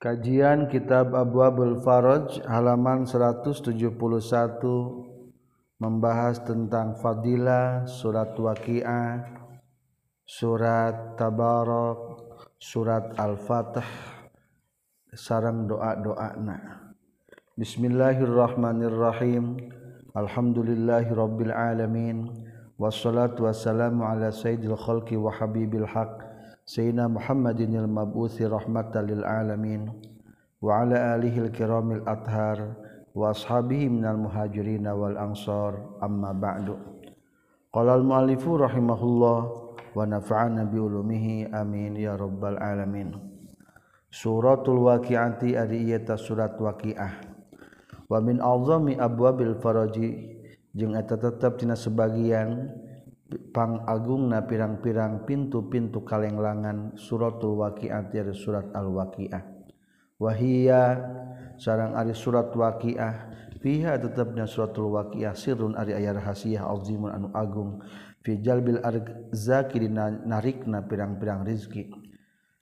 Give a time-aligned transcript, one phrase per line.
[0.00, 3.68] Kajian Kitab Abwabul Faraj halaman 171
[5.76, 9.28] membahas tentang fadilah surat Waqiah,
[10.24, 12.16] surat Tabarok,
[12.56, 13.84] surat Al-Fatih,
[15.12, 16.96] sarang doa-doana.
[17.60, 19.68] Bismillahirrahmanirrahim.
[20.16, 22.24] Alhamdulillahirabbil alamin.
[22.80, 26.29] Wassalatu wassalamu ala sayyidil khalqi wa habibil haqq
[26.70, 29.90] Sayyidina Muhammadin il mabuthi rahmatan lil alamin
[30.62, 32.78] wa ala alihi al-kiramil athar
[33.10, 36.78] wa ashabihi minal muhajirin wal ansar amma ba'du.
[37.74, 39.38] Qala al muallifu rahimahullah
[39.90, 43.18] wa nafa'ana bi ulumihi amin ya rabbal alamin.
[44.06, 47.18] Suratul waqi'ati ari eta surat waqi'ah.
[48.06, 50.38] Wa min azami abwabil faraji
[50.78, 52.78] jeung eta tetep tina sebagian
[53.54, 59.42] pangagung na pirang-pirang pintu-pintu kalenglangan suratul waqiah surat al-waqiah.
[61.60, 63.14] Sarang ari surat waqiah
[63.60, 67.84] fiha tetapnya suratul waqiah sirrun ari aya rahasiah azimun anu agung
[68.24, 69.86] fi jalbil arzaki
[70.26, 71.92] narikna pirang-pirang rizki.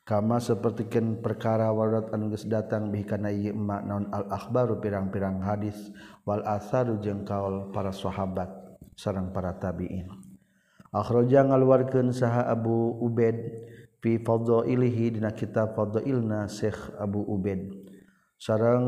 [0.08, 5.44] Kama sapertikeun perkara warat anu geus datang bihi kana ieu emak naon al akhbaru pirang-pirang
[5.44, 5.76] hadis
[6.24, 8.48] wal atharu jeung kaul para sahabat
[8.96, 10.27] sareng para tabi'in
[10.88, 13.36] Akhroja ngaluarkeun saha Abu Ubaid
[14.00, 17.92] fi fadhailihi dina kitab fadhailna Syekh Abu Ubaid.
[18.40, 18.86] Sareng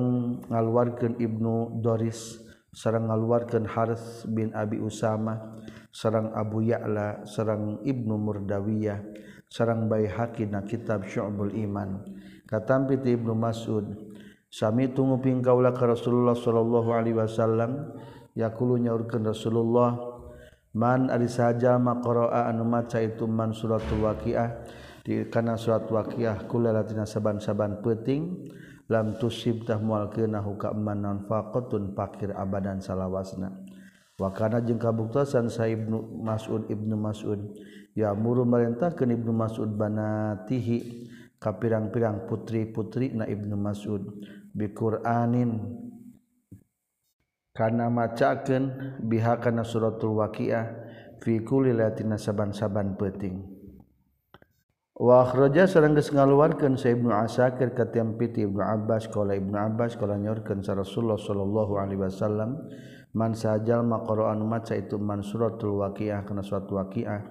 [0.49, 2.41] ngaluarkeun Ibnu Doris,
[2.73, 5.61] sareng ngaluarkeun Harith bin Abi Usama,
[5.93, 9.05] sareng Abu Ya'la, sareng Ibnu Murdawiyah,
[9.51, 12.01] sareng Baihaqi dina kitab Syu'bul Iman.
[12.49, 13.93] Katampi ti Ibnu Mas'ud,
[14.49, 17.93] sami tunguping kaula ka Rasulullah sallallahu alaihi wasallam
[18.35, 20.10] yaqulu nyaurkeun Rasulullah
[20.71, 24.63] Man ari saja maqra'a anu maca itu man suratul waqiah.
[25.01, 28.47] Di kana surat waqiah kulalatina saban-saban peuting
[28.87, 31.97] lam tusib tah mualkeun huka man non faqatun
[32.37, 33.51] abadan salawasna.
[34.21, 37.41] Wa kana jeung kabuktosan sa Ibnu Mas'ud Ibnu Mas'ud.
[37.97, 41.11] Ya muru merintahkeun Ibnu Mas'ud banatihi
[41.41, 44.23] ka pirang-pirang putri-putri na Ibnu Mas'ud.
[44.55, 45.51] Bi Qur'anin
[47.55, 50.71] karena macaken biha kana suratul waqiah
[51.19, 53.43] fi kulli latina saban-saban penting
[55.01, 59.97] wa akhraja sareng geus ngaluarkeun sa Ibnu Asakir ka tempiti Ibnu Abbas qala Ibnu Abbas
[59.97, 62.69] qala nyorkeun sa Rasulullah sallallahu alaihi wasallam
[63.17, 67.27] man sajal maqra'an maca itu man suratul waqiah kana surat waqiah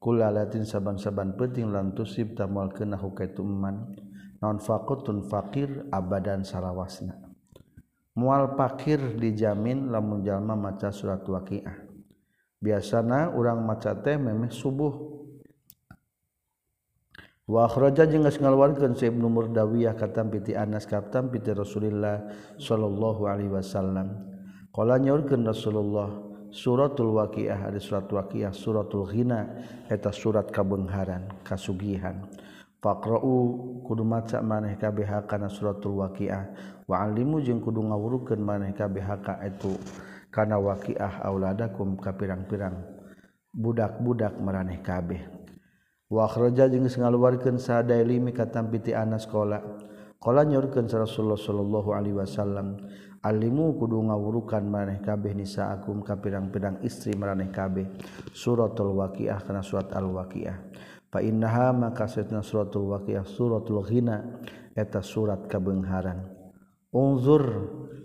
[0.00, 3.94] kula latin saban-saban penting lan tusib tamal kana hukaitu man.
[4.40, 7.29] Non faqatun faqir abadan salawasna.
[8.18, 11.86] mual pakir dijamin lamun jalma maca surat waqiah.
[12.60, 14.92] Biasanya urang maca teh memeh subuh.
[17.50, 23.26] Wa akhraja jeung geus ngaluarkeun si Ibnu Murdawiyah katam piti Anas katam piti Rasulillah sallallahu
[23.26, 24.22] alaihi wasallam.
[24.70, 26.14] Qala nyaurkeun Rasulullah
[26.54, 29.50] suratul waqiah ada surat waqiah suratul ghina
[29.90, 32.28] eta surat kabengharan kasugihan.
[32.80, 36.48] Fakrou kudu maca maneh KBH kana suratul waqiah.
[36.88, 39.76] Wa alimu jeung kudu ngawurukeun maneh KBH ka itu
[40.32, 42.80] kana waqiah auladakum ka pirang-pirang
[43.52, 45.20] budak-budak maraneh kabeh.
[46.08, 49.60] Wa akhraja jeung geus ngaluarkeun sadailimi katam piti anas qala
[50.16, 52.80] qala nyaurkeun Rasulullah sallallahu alaihi wasallam
[53.20, 57.92] alimu kudu ngawurukan maneh kabeh nisaakum ka pirang-pirang istri maraneh kabeh.
[58.32, 60.56] Suratul waqiah kana surat al waqiah
[61.10, 64.40] painnaha maka setna suratul waqiah suratul ghina
[64.78, 66.30] eta surat kabengharan.
[66.90, 67.44] Unzur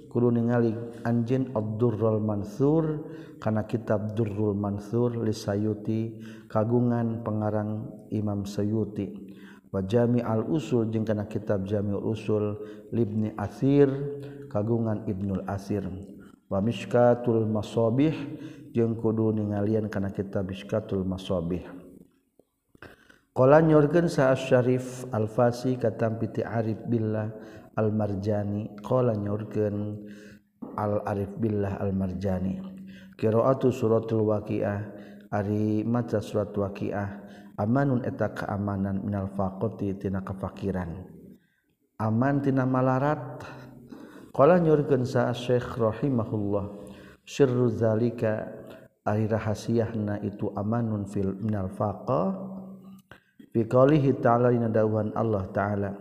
[0.09, 0.73] kudu ningali
[1.05, 3.05] anjeun ad-durrul mansur
[3.41, 9.35] kana kitab durrul mansur li sayuti kagungan pengarang imam sayuti
[9.73, 12.63] wa jami'al usul jeung kana kitab jami'ul usul
[12.95, 13.89] libni asir
[14.49, 15.83] kagungan ibnul asir.
[16.45, 18.13] Wa mishkatul masabih
[18.71, 21.84] jeung kudu ningalian kana kitab mishkatul masabih.
[23.35, 27.27] Nygen saat Syarif Al-fasi katampiti Arif Billah
[27.75, 28.79] Al-marjani.
[28.79, 29.75] Nygen
[30.79, 32.63] al-arif Billah Al-marjani.
[33.19, 34.79] Kiroatu suratul waqiah.
[35.35, 37.27] Ari maca surat waqiah.
[37.59, 41.03] Amanun eta keamanan minal faqoti tina kefakiran.
[41.99, 43.43] Aman tina malarat.
[44.31, 46.71] Qala nyurkeun sa Syekh rahimahullah.
[47.27, 48.47] Sirru zalika.
[49.03, 52.54] Ari rahasiahna itu amanun fil minal faqah
[53.55, 55.95] biqaulihi ta'ala ina dawuhan Allah ta'ala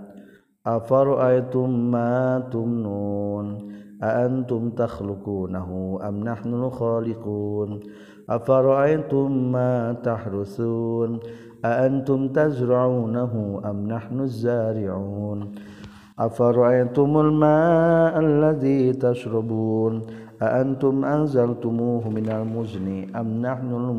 [0.66, 3.70] afara'aytum ma tumnun
[4.02, 7.78] a antum takhluqunahu am nahnu khaliqun
[8.26, 11.22] afara'aytum ma tahrusun
[11.62, 15.54] a antum tazra'unahu am nahnu zari'un
[16.18, 20.02] afara'aytumul ma'a alladzi tashrabun
[20.42, 23.94] a antum anzaltumuhu minal muzni am nahnul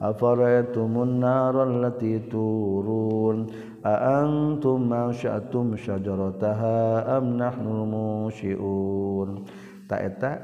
[0.00, 3.52] afaraitum an-naral lati turun
[3.84, 9.44] a antum mansyatum syajarataha am nahnu musyiun
[9.84, 10.40] ta eta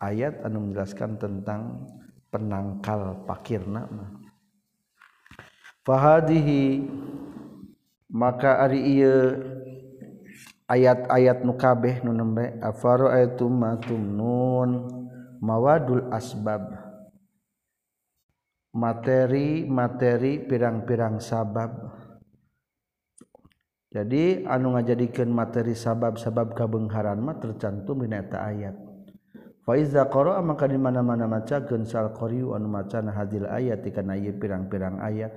[0.00, 1.84] ayat anu menjelaskan tentang
[2.32, 4.10] penangkal pakirna mah.
[5.84, 6.86] Fahadihi
[8.08, 9.36] maka ari ieu
[10.70, 14.70] ayat-ayat nu kabeh nu nembe afaraitum matumnun
[15.42, 16.79] mawadul asbab.
[18.70, 21.70] materi-materi pirang-pirang sabab.
[23.90, 28.78] Jadi anu ngajadikan materi sabab-sabab kabengharan mah tercantum dina eta ayat.
[29.66, 34.30] Fa iza qara'a maka di mana-mana macakeun sal qari'u anu maca hadil ayat kana ieu
[34.38, 35.34] pirang-pirang ayat.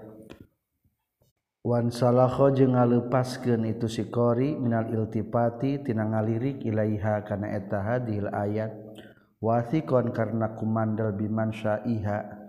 [1.63, 8.29] Wan salakho jeung ngaleupaskeun itu si qari minal iltifati tina ngalirik ilaiha kana eta hadil
[8.29, 8.69] ayat.
[9.41, 12.42] Wasikon karena kumandal biman syaiha.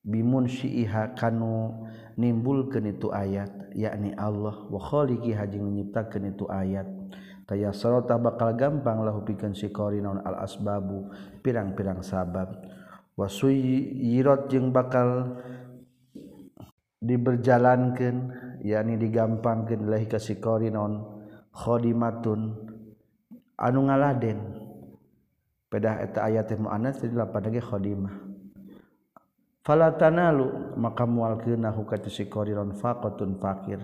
[0.00, 1.86] bimun Syiha kanu
[2.16, 6.86] nimbulkeun itu ayat yakni Allah wa khaliqi haji nyiptakeun itu ayat.
[7.50, 11.10] Tayasarota bakal gampang lahu pikeun sikori naon al asbabu
[11.42, 12.54] pirang-pirang sabab.
[13.18, 15.36] Wasuyirat jeung bakal
[17.02, 18.32] diberjalankan
[18.62, 20.20] yakni digampangkan lahi ka
[21.50, 22.40] khodimatun
[23.58, 24.38] anu ngaladen
[25.66, 28.29] pedah eta ayat muannats jadi lapan lagi khodimah
[29.64, 33.80] fala tanalu maka mualkeunnahu ka sikoriron faqatun fakir.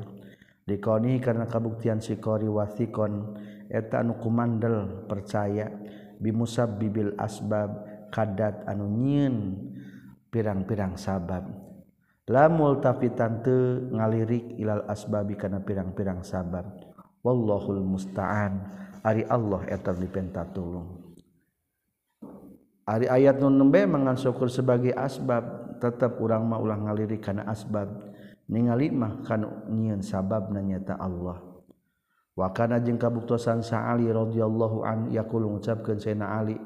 [0.67, 3.38] Dikoni karena kabuktian sikori wasikon
[3.70, 5.70] eta anu kumandel percaya
[6.19, 9.37] bimusabbibil asbab kadat anu nyieun
[10.34, 11.46] pirang-pirang sabab.
[12.26, 16.67] La multafitan teu ngalirik ilal asbabi kana pirang-pirang sabab.
[17.22, 18.82] Wallahul musta'an.
[19.06, 21.14] Ari Allah eta dipenta tulung.
[22.82, 25.65] Ari ayat nu nembe mangan syukur sebagai asbab.
[25.78, 27.88] tetap urangma ulah ngalirik kana asbab.
[28.46, 31.43] Ningali mah kan nyieun sabab nanyata Allah.
[32.37, 36.61] Wa kana jeung kabuktosan sa Ali radhiyallahu an yaqul ngucapkeun Sayyidina Ali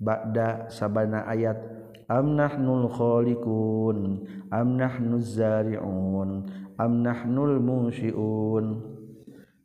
[0.00, 1.60] ba'da sabana ayat
[2.08, 6.48] am nahnul khaliqun am nahnuz zari'un
[6.80, 8.80] am nahnul musyi'un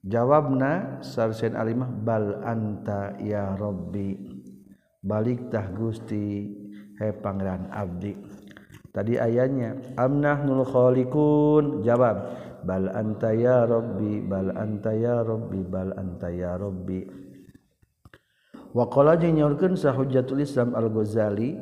[0.03, 4.19] jawabna sarsen alimah bal anta ya rabbi
[4.99, 6.51] baliktah gusti
[6.99, 8.28] he pangeran abdi.
[8.91, 11.85] tadi ayatnya amnah nul khaliqun?
[11.85, 12.17] Jawab
[12.65, 17.01] bal anta ya rabbi bal anta ya rabbi bal anta ya rabbi.
[18.69, 21.57] Waqala jeung nyaurkeun sah hujjatul islam al-ghazali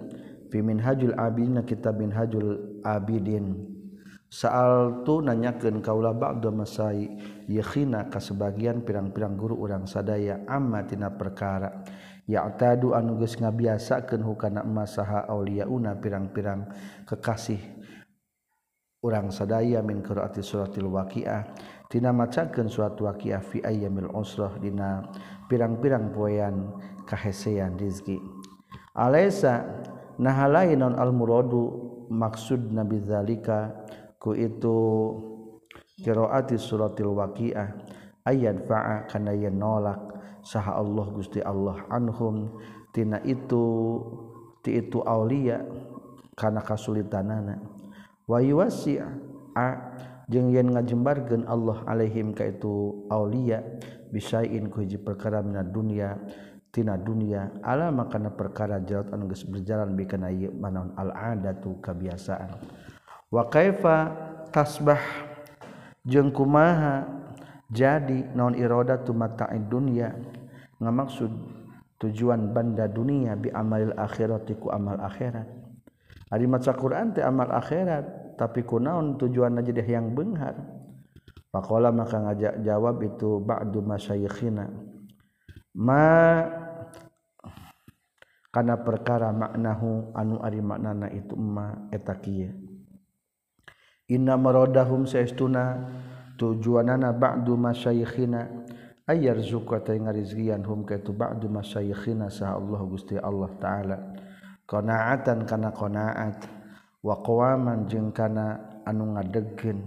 [0.51, 3.77] fi minhajul abidin kitab minhajul abidin.
[4.27, 7.07] Saaltu nanyakeun kaula ba'da masai
[7.47, 11.87] yakhina ka sebagian pirang-pirang guru urang sadaya amma tina perkara.
[12.27, 16.67] ya tadu anuges ngabiasakeun hukana masaha auliauna pirang-pirang
[17.07, 17.59] kekasih.
[18.99, 21.55] Urang sadaya min qiraati suratil waqiah.
[21.87, 25.07] Tina macakeun surat waqiah fi ayyamil usrah dina
[25.47, 26.75] pirang-pirang poean
[27.07, 28.19] kahesean rizki.
[28.97, 29.63] Alaisa
[30.19, 31.63] nah lain non al muradu
[32.11, 33.71] maksud nabi zalika
[34.19, 34.75] ku itu
[36.03, 37.69] qiraati suratil waqiah.
[38.27, 40.16] Ayat fa'a kana nolak.
[40.47, 42.55] saha Allah Gusti Allah anhum.
[42.95, 43.99] Tina itu
[44.65, 45.61] ti itu aulia
[46.33, 47.61] kana kasulitanana
[48.25, 48.97] wa yuwasi
[49.53, 49.69] a
[50.25, 53.61] jeung yen ngajembarkeun Allah alaihim ka itu aulia
[54.09, 56.17] bisain ku hiji perkara mina dunya
[56.73, 62.57] tina dunya ala makana perkara jarat anu geus berjalan bikana ieu manaon al adatu kabiasaan.
[63.29, 64.09] Wa kaifa
[64.49, 65.03] tasbah
[66.01, 67.05] jeung kumaha
[67.69, 70.17] jadi non iroda tu mata'id dunya
[70.77, 71.31] ngamaksud
[71.97, 75.49] tujuan banda dunia bi amalil akhiratiku amal akhirat.
[76.27, 80.53] Hari maca Quran teh amal akhirat tapi kunaon tujuan aja deh yang benghar?
[81.47, 84.67] Pakola maka ngajak jawab itu ba'du masyayikhina.
[85.79, 86.43] Ma
[88.51, 91.87] kana perkara maknahu anu ari maknana itu ma
[92.21, 92.51] kieu.
[94.11, 95.87] inna maradahum saestuna
[96.35, 98.67] tujuanana ba'du masyayikhina.
[99.07, 103.97] Ayar zuka ta ngarizgian hum ka itu ba'du masyayikhina sa Allah Gusti Allah taala.
[104.67, 106.43] Qanaatan kana qanaat
[106.99, 109.79] wa qawaman jeung kana anu ngadegkeun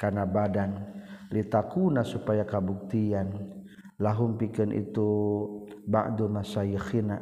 [0.00, 0.96] kana badan.
[1.28, 3.36] Litakuna supaya kabuktian
[4.00, 5.08] lahum pikeun itu
[5.84, 7.20] ba'du masyayikhina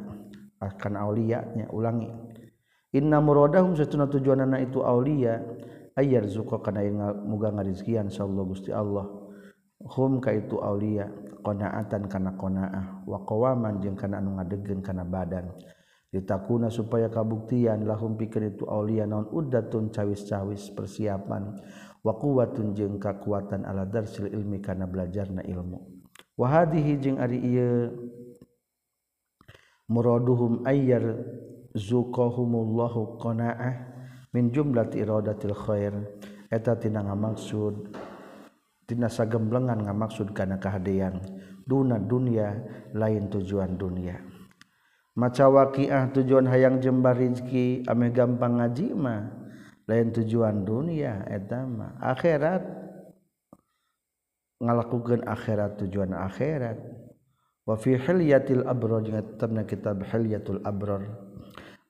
[0.63, 2.07] akan Aulianya ulangi.
[2.95, 5.43] Inna murodahum setuna tujuan anak itu Aulia
[5.99, 9.26] ayar zuko karena muga ngarizkian insyaallah Gusti Allah
[9.87, 11.07] hum ka itu aulia
[11.43, 15.47] qanaatan kana qanaah wa qawaman jeung kana anu ngadegkeun kana badan.
[16.07, 21.51] Ditakuna supaya kabuktian lahum pikeun itu aulia naon uddatun cawis-cawis persiapan
[21.99, 25.83] wa quwwatun jeung kakuatan ala darsil ilmi kana belajarna ilmu.
[26.39, 27.91] Wa hadhihi jeung ari ieu
[29.91, 31.27] muraduhum ayyar
[31.75, 33.75] zuqahumullahu qanaah
[34.31, 35.91] min jumlati iradatil khair.
[36.47, 37.91] Eta tina ngamaksud
[38.87, 41.19] tina gemblengan nga maksud kana kahadean
[41.67, 42.55] Duna dunia
[42.95, 44.23] lain tujuan dunia.
[45.19, 49.27] Maca waqiah tujuan hayang jembar Rizki ame gampang ngaji mah
[49.83, 52.63] lain tujuan dunia etama akhirat.
[54.63, 56.79] Ngalakukeun akhirat tujuan akhirat.
[57.67, 59.19] Wa fi hilyatil abrar jeung
[59.67, 61.03] kitab hilyatul abrar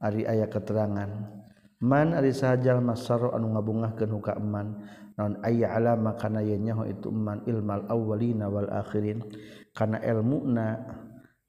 [0.02, 1.37] ari aya keterangan.
[1.82, 4.78] man ari sahajal masaro anu ngabungahkeun huka eman.
[5.18, 9.26] Naon aya alama kana yen nyaho itu eman ilmal awwalina wal akhirin.
[9.74, 10.78] Kana ilmuna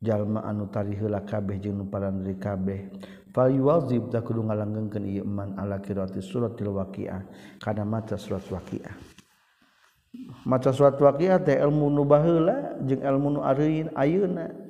[0.00, 2.80] jalma anu tari heula kabeh jeung nu parandeuri kabeh.
[3.36, 7.28] Fal yuwazib da kudu ngalanggengkeun ieu eman ala qiraati suratil waqiah.
[7.60, 8.96] Kana maca surat waqiah.
[10.48, 14.67] Maca surat waqiah teh ilmu nu baheula jeung ilmu nu areuin ayeuna.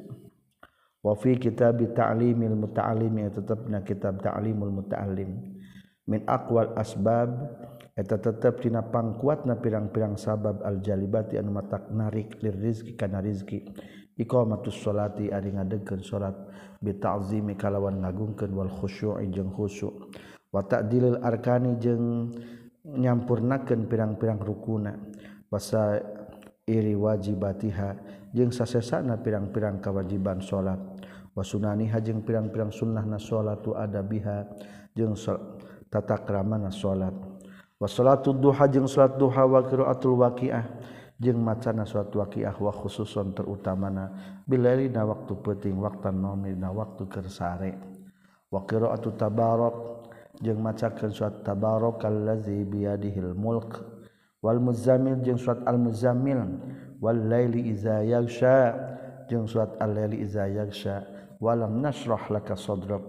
[1.08, 5.56] wafi kitab ta'limil muta'allim tetapna kitab ta'limul muta'allim.
[6.08, 7.32] Min aqwal asbab
[7.96, 13.64] eta tetep dina pangkuatna pirang-pirang sabab aljalibati anu matak narik lir rizki kana rizki.
[14.18, 16.36] Iqamatus sholati ari ngadegkeun salat.
[16.80, 20.10] Bi ta'zimi kalawan ngagungkeun wal khusyu'i jeung khusyu'
[20.48, 22.32] wa ta'dilil arkani jeung
[22.88, 24.96] nyampurnakeun pirang-pirang rukuna.
[25.52, 26.00] Wasa
[26.64, 27.88] iri wajibatiha
[28.32, 30.80] jeung sasesana pirang-pirang kewajiban salat.
[31.38, 34.50] Wa sunaniha jeung pirang-pirang sunnahna salat tu adabiha
[34.98, 35.14] jeung
[35.86, 37.14] tata kramana salat
[37.78, 40.66] Wassalatu duha jeung salat duha wa qiraatul waqiah
[41.14, 44.10] jeung macana salat waqiah wa khususon terutamana
[44.50, 47.78] bilaili na waktu penting waktan nomi na waktu kersare
[48.50, 50.02] wa qiraatu tabarak
[50.42, 53.78] jeung macakeun surat tabarak allazi biyadihil mulk.
[54.38, 56.38] Wal muzammil jeung surat al muzammil
[57.02, 58.74] wal laili iza yaghsha
[59.26, 63.02] jeung surat al laili iza yaghsha walam nasrah laka sadrak.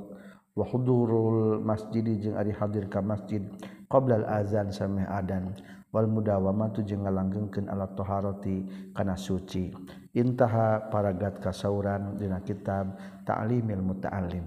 [0.57, 3.39] Wa hudurul masjid jeung ari hadir ka masjid
[3.87, 5.55] qoblal azan sampai adan
[5.93, 9.71] wal mudawama tu jeung ngalanggengkeun alat taharati kana suci.
[10.17, 14.45] Intaha paragat kasauran dina kitab ta'limil muta'allim.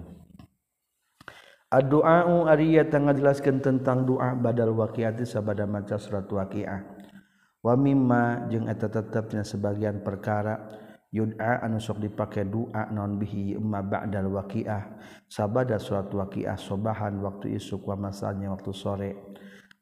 [1.73, 6.85] Ad-du'a'u ariya ngajelaskeun tentang doa badal waqiati sabada maca surat waqiah.
[7.63, 10.82] Wa mimma jeung eta tetepnya sebagian perkara
[11.13, 14.97] yud'a anu sok dipake doa non bihi ma ba'dal waqiah.
[15.29, 19.11] Sabada surat waqiah sobahan waktu isuk wa masanya waktu sore.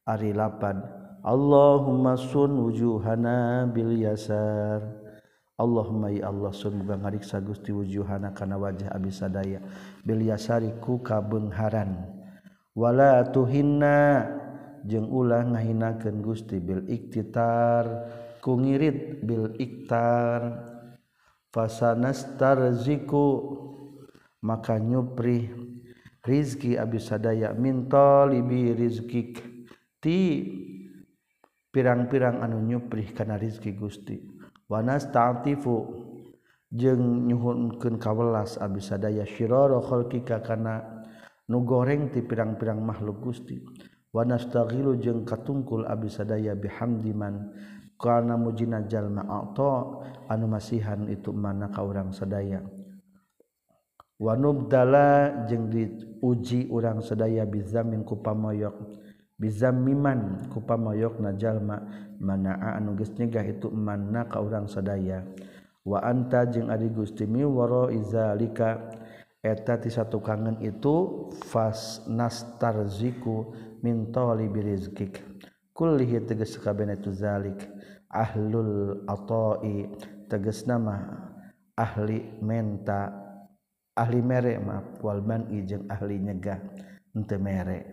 [0.04, 0.84] Ari lapan
[1.24, 4.82] Allahumma sun wujuhana bil yasar.
[5.62, 9.62] Allahumma ya Allah sun muga ngariksa Gusti wujuhana kana wajah abi sadaya
[10.02, 12.10] bil yasari ku kabeungharan
[12.74, 14.26] wala tuhinna
[14.82, 18.10] jeung ulah ngahinakeun Gusti bil iktitar.
[18.42, 20.66] Ku ngirit bil iktar.
[21.51, 23.27] fasanastarziku.
[24.41, 25.53] Maka nyupri
[26.25, 29.38] rizki abisadaya min talibi rizkik.
[30.01, 30.17] Ti
[31.70, 34.17] pirang-pirang anu nyupri kana rizki Gusti.
[34.65, 36.08] Wanas ta'tifu
[36.72, 41.03] jeung nyuhunkeun kawelas abisadaya sadaya syirara khalqika kana
[41.51, 43.62] nu goreng ti pirang-pirang makhluk Gusti.
[44.12, 47.48] Wanastaghilu jeung katungkul abisadaya bihamdiman
[48.01, 52.65] karena mujinajallma auto anu masihan itu mana ka urang sedaya
[54.17, 58.74] wanubdala jeung diuji urang sedaya bizamin kupamoyok
[59.38, 61.77] bizamiman kupamoyok najalma
[62.17, 65.22] mana anu geus nyegah itu mana ka urang sedaya
[65.86, 68.98] wa anta jeung ari Gusti miwara izalika
[69.41, 73.50] eta ti satu kangen itu fas nastarziku
[73.81, 75.17] min talibi rizqik.
[75.74, 77.58] Kullihi tegas kabeh itu zalik.
[78.12, 79.88] ahlul atoi
[80.27, 81.00] teges nama
[81.80, 83.12] ahli menta
[83.96, 86.60] ahli mere maaf wal man'i jeung ahli nyegah
[87.15, 87.91] henteu mere.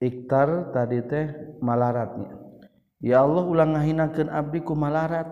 [0.00, 2.36] Iktar tadi teh malaratnya.
[3.04, 5.28] Ya Allah ulang ngahinakeun abdi ku malarat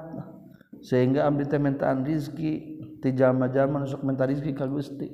[0.84, 5.08] sehingga abdi teh mentaan rizki ti jalma-jalma nusuk menta rizki ka Gusti.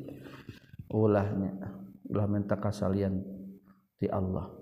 [0.90, 1.54] Ulahnya
[2.10, 3.22] ulah menta kasalian
[3.98, 4.57] ti Allah.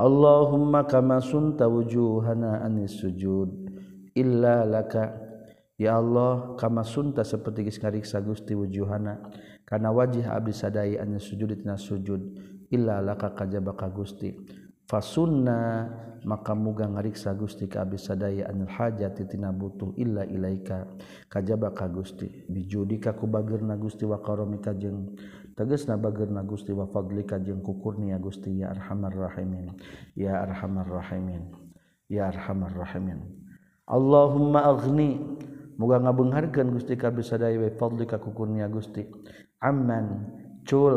[0.00, 3.52] Allahumma kama sunta wujuhana anis sujud.
[4.16, 5.28] Illa laka.
[5.76, 9.20] Ya Allah kama sunta seperti geus ngariksa Gusti wujuhana.
[9.68, 12.16] Kana wajih abdi sadaya anis sujud tina sujud.
[12.72, 14.32] Illa laka kajaba ka Gusti.
[14.88, 15.86] Fasunna
[16.24, 19.92] maka muga ngariksa Gusti ka abdi sadaya anil hajat tina butuh.
[20.00, 20.96] Illa ilaika.
[21.28, 22.48] Kajaba ka Gusti.
[22.48, 25.12] Bijudika ku bagirna Gusti wa karomika jeung
[25.60, 29.76] teges na bagerna Gusti wa fadlika jeung kukurnia Gusti ya arhamar rahimin.
[30.16, 31.52] Ya arhamar rahimin.
[32.08, 33.20] Ya arhamar rahimin.
[33.84, 35.20] Allahumma aghni.
[35.76, 39.04] Muga ngabeungharkeun Gusti ka bisadaya wa fadlika kukurnia Gusti.
[39.60, 40.32] Amman
[40.64, 40.96] cul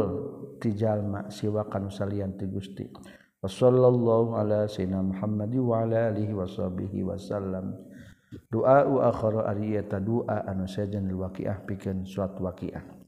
[0.64, 2.88] ti jalma siwa kanu salian ti Gusti.
[3.44, 7.76] Wa sallallahu ala sayyidina Muhammad wa ala alihi washabihi wasallam
[8.48, 13.03] doa u akhara ari eta doa anu sajenil waqiah pikeun surat waqiah.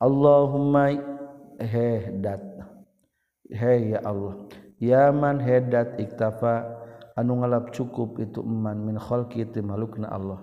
[0.00, 0.94] Allahumma
[1.60, 2.42] hedat
[3.50, 4.46] he ya Allah.
[4.82, 6.82] Yaman hedat iktafa.
[7.14, 10.42] Anu ngalap cukup itu eman min khalqi ti makhlukna Allah.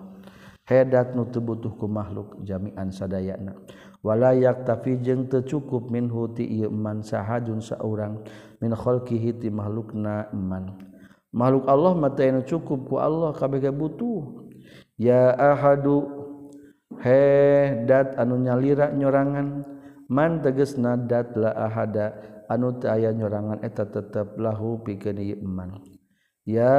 [0.64, 3.52] Hedat nu teu butuh ku makhluk jami'an sadayana.
[4.00, 8.24] Wala yaktafi jeung teu cukup minhu ti ieu eman sahajun saurang.
[8.64, 10.92] Min khalqihi ti makhlukna iman
[11.32, 14.48] makhluk Allah mata anu cukup ku Allah kabeh butuh.
[15.00, 16.21] Ya ahadu
[17.00, 19.64] hedat anu nyalira nyorangan.
[20.12, 22.12] Man teges nadat ahada
[22.52, 25.80] anu aya nyorangan eta tetap lahu piman
[26.44, 26.76] ya.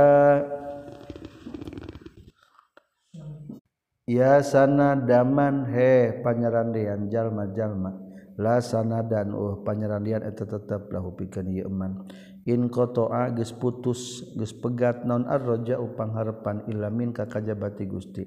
[4.03, 7.95] Ya sana daman he panyerandian jalma-jalma.
[8.35, 12.03] La sana dan oh, uh panyerandian eta tetap lahu pikeun iman
[12.43, 18.23] in qata'a geus putus geus pegat non arroja upang harapan ilamin ka kajabati Gusti.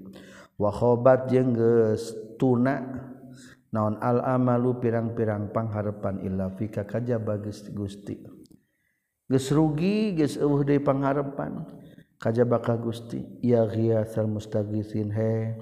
[0.57, 3.05] wahobat jengges tuna.
[3.67, 8.17] Naon al-amalu pirang-pirang pangharepan illa fika kaja bagus Gusti.
[9.27, 11.67] Geus rugi geus eueuh deui pangharepan
[12.17, 13.21] kajaba baka Gusti.
[13.45, 15.53] Ya ghiyasal mustaghisin he.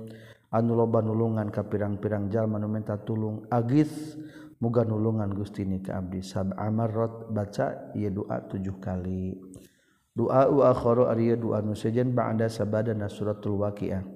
[0.54, 4.14] Anu loba nulungan ka pirang-pirang jalma nu minta tulung agis
[4.62, 6.22] muga nulungan Gusti ni ka abdi.
[6.22, 9.34] Sab amarrat baca ieu doa tujuh kali.
[10.14, 14.06] Doa u akhiru ari doa nu sejen ba'da sabada na suratul waqiah.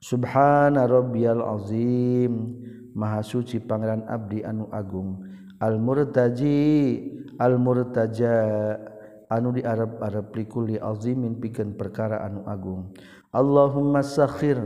[0.00, 2.56] Subhana rabbiyal azim.
[2.96, 5.22] Maha suci pangeran abdi anu agung.
[5.60, 7.04] Al murtaji
[7.36, 8.32] al murtaja
[9.28, 12.90] anu di Arab Arab likuli azimin pikeun perkara anu agung.
[13.30, 14.58] Allahumma sakhir.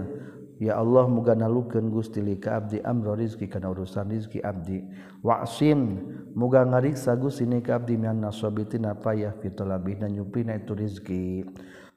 [0.62, 4.86] Ya Allah muga nalukeun Gusti li ka abdi amro rizki kana urusan rizki abdi.
[5.18, 5.98] Wa'sim
[6.38, 11.42] muga ngariksa Gusti ni ka abdi mian nasabitina payah fitolabina nyupina itu rizki.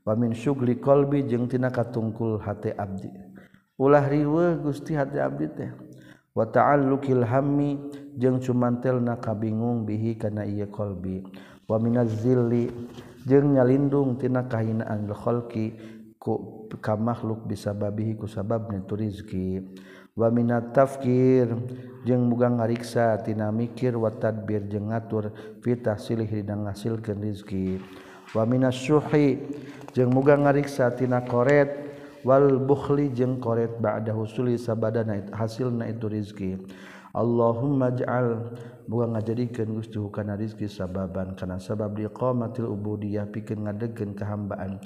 [0.02, 3.27] Wa min syugli qalbi jeung tina katungkul hate abdi.
[3.78, 5.72] ulah riwe Gusti hati abdi teh.
[6.38, 7.82] Wa ta'allukil hammi
[8.14, 11.26] jeung cumantelna kabingung bihi kana ieu qalbi
[11.66, 12.70] wa minaz zilli
[13.26, 15.74] jeung nyalindung tina kahinaan khalqi
[16.22, 19.66] ku ka makhluk bisababihi ku sabab nitu rizki.
[20.18, 21.58] Wa minat tafkir
[22.06, 27.82] jeung muga ngariksa tina mikir wa tadbir jeung ngatur fi tahsilih dina ngasilkeun rizki.
[28.34, 29.42] Wa minas syuhi
[29.94, 31.87] jeung muga ngariksa tina koret
[32.28, 36.52] wal bukhli jeung koret ba'da husuli sabadana hasilna itu rizki.
[37.16, 38.54] Allahumma ja'al
[38.86, 44.78] buang ngajadikeun Gusti hukana rizki sababan kana sabab liqamatil ubudiyah pikeun ngadegkeun kahambaan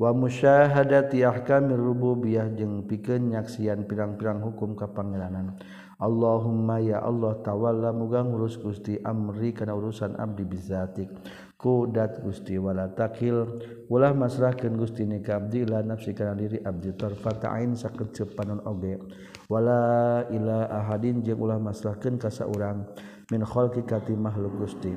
[0.00, 5.54] wa musyahadati ahkamir rububiyah jeung pikeun nyaksian pirang-pirang hukum kapangeranan
[5.98, 11.10] Allahumma ya Allah tawalla muga ngurus Gusti amri kana urusan abdi bizatik.
[11.58, 13.58] kudat Gusti wala takhil
[13.90, 18.62] ulah masrahkeun Gusti ni ka abdi la nafsi kana diri abdi tarfata ain sakecep panon
[18.62, 19.02] oge.
[19.50, 22.86] Wala ila ahadin jeung ulah masrahkeun ka saurang.
[23.34, 24.94] Min khalqi kati makhluk Gusti.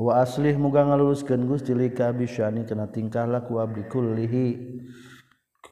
[0.00, 4.48] Wa aslih muga ngaluluskeun Gusti li ka bisyani kana tingkah laku abdi kullihi.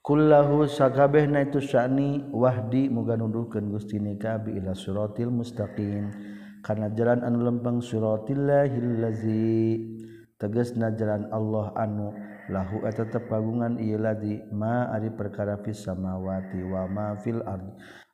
[0.02, 6.10] Kullahu sakabehna itu syani wahdi muga nuduhkeun Gusti ni ka bi ila siratil mustaqim.
[6.62, 9.82] karena jalan anu lempeng surotillahhillazi
[10.38, 12.14] teges na jalan Allah anu
[12.50, 14.42] lahu eta tepagungan ieu ladzi.
[14.54, 17.72] Ma ari perkara fis samawati wa ma fil ardi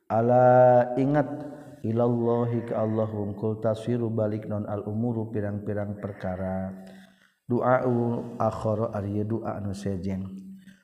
[0.09, 1.29] ala ingat
[1.85, 6.73] ilallahi ka Allahum kul taswiru balik non al umuru pirang-pirang perkara.
[7.49, 7.81] Doa
[8.37, 10.21] akhara ari doa anu sejen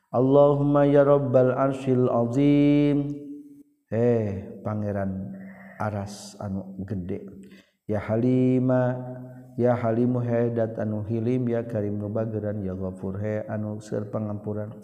[0.10, 3.14] Allahumma ya rabbal arsyil azim.
[3.90, 5.38] Eh pangeran
[5.78, 7.35] aras anu gede.
[7.86, 8.98] ya Halima
[9.56, 14.76] ya Halimuhedat anu Hilim ya Karim nubageran ya Ghafurhe anu seur pangampuran.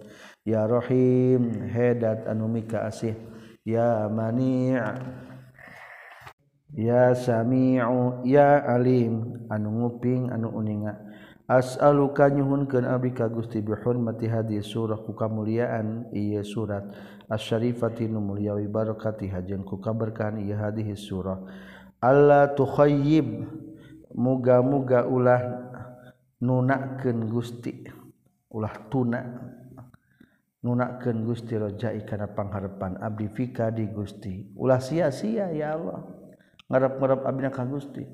[0.42, 3.14] Ya rahim Hedat anu mika asih.
[3.62, 4.74] Ya Mani'
[6.74, 10.98] ya Sami'u ya Alim anu nguping anu uninga.
[11.52, 16.88] As'aluka nyuhunkeun abdi ka Gusti bi hurmati hadis surah ku kamuliaan ieu surat
[17.28, 21.44] asy-syarifati nu mulyawi barokati hajeun ku kaberkahan ieu hadis surah.
[22.02, 23.46] Allah tukhoyib
[24.18, 25.42] muga-muga ulah
[26.42, 28.02] nunakken Gusti
[28.52, 29.22] ulah tuna.
[30.62, 34.54] Nunakken Gusti rojai karena pangharpan abdi fika di Gusti.
[34.54, 36.06] Ulah sia-sia ya Allah.
[36.70, 38.06] Ngarap-ngarap abdi ka Gusti.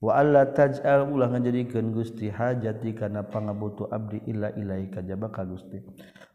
[0.00, 5.76] Wa Allah taj'al ulah ngajadikeun Gusti hajati karena pangabutuh abdi illa ilaika jaba ka Gusti.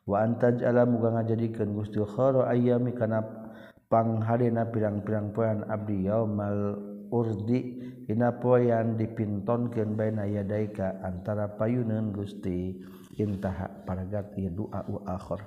[0.05, 3.25] Wa antaj'ala muga ngajadikeun Gusti khara ayami kana
[3.89, 6.77] pangharena pirang-pirang poean abdi yaumal
[7.15, 12.83] urdi dina poyan dipintonkeun baina yadaika antara payuneun Gusti
[13.15, 15.39] intaha paragat ieu doa u akhir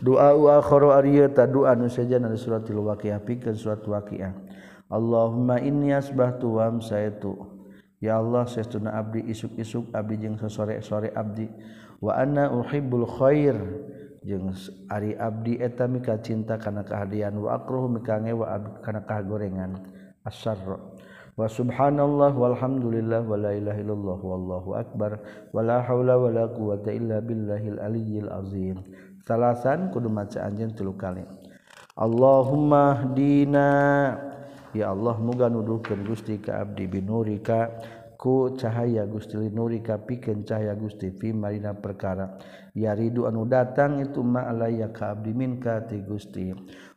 [0.00, 4.32] doa u akhir ari ta doa nu sajana suratul waqiah pikeun surat waqiah.
[4.86, 7.34] Allahumma inni asbahtu wa amsaitu.
[7.98, 11.50] Ya Allah saestuna abdi isuk-isuk abdi jeung sasore-sore abdi.
[11.98, 13.58] Wa anna uhibbul khair
[14.22, 14.54] jeung
[14.86, 19.82] ari abdi eta mika cinta kana kehadian wa akruhu mika ngewa abdi kana kagorengan
[20.26, 20.76] asyarr
[21.36, 25.20] wa subhanallah walhamdulillah wala ilaha illallah wallahu akbar.
[25.54, 28.82] Wala haula wala quwata illa billahil aliyyil azim.
[29.26, 31.22] Salasan kudu maca anjeun tilu kali.
[31.96, 33.68] Allahummahdina.
[34.76, 37.72] ya Allah muga nuduhkeun Gusti ka abdi binurika
[38.20, 42.36] ku cahaya Gusti nurika pikeun cahaya Gusti fi marina perkara.
[42.76, 46.52] Ya ridu anu datang itu ma'alaya ka abdi minka ti Gusti.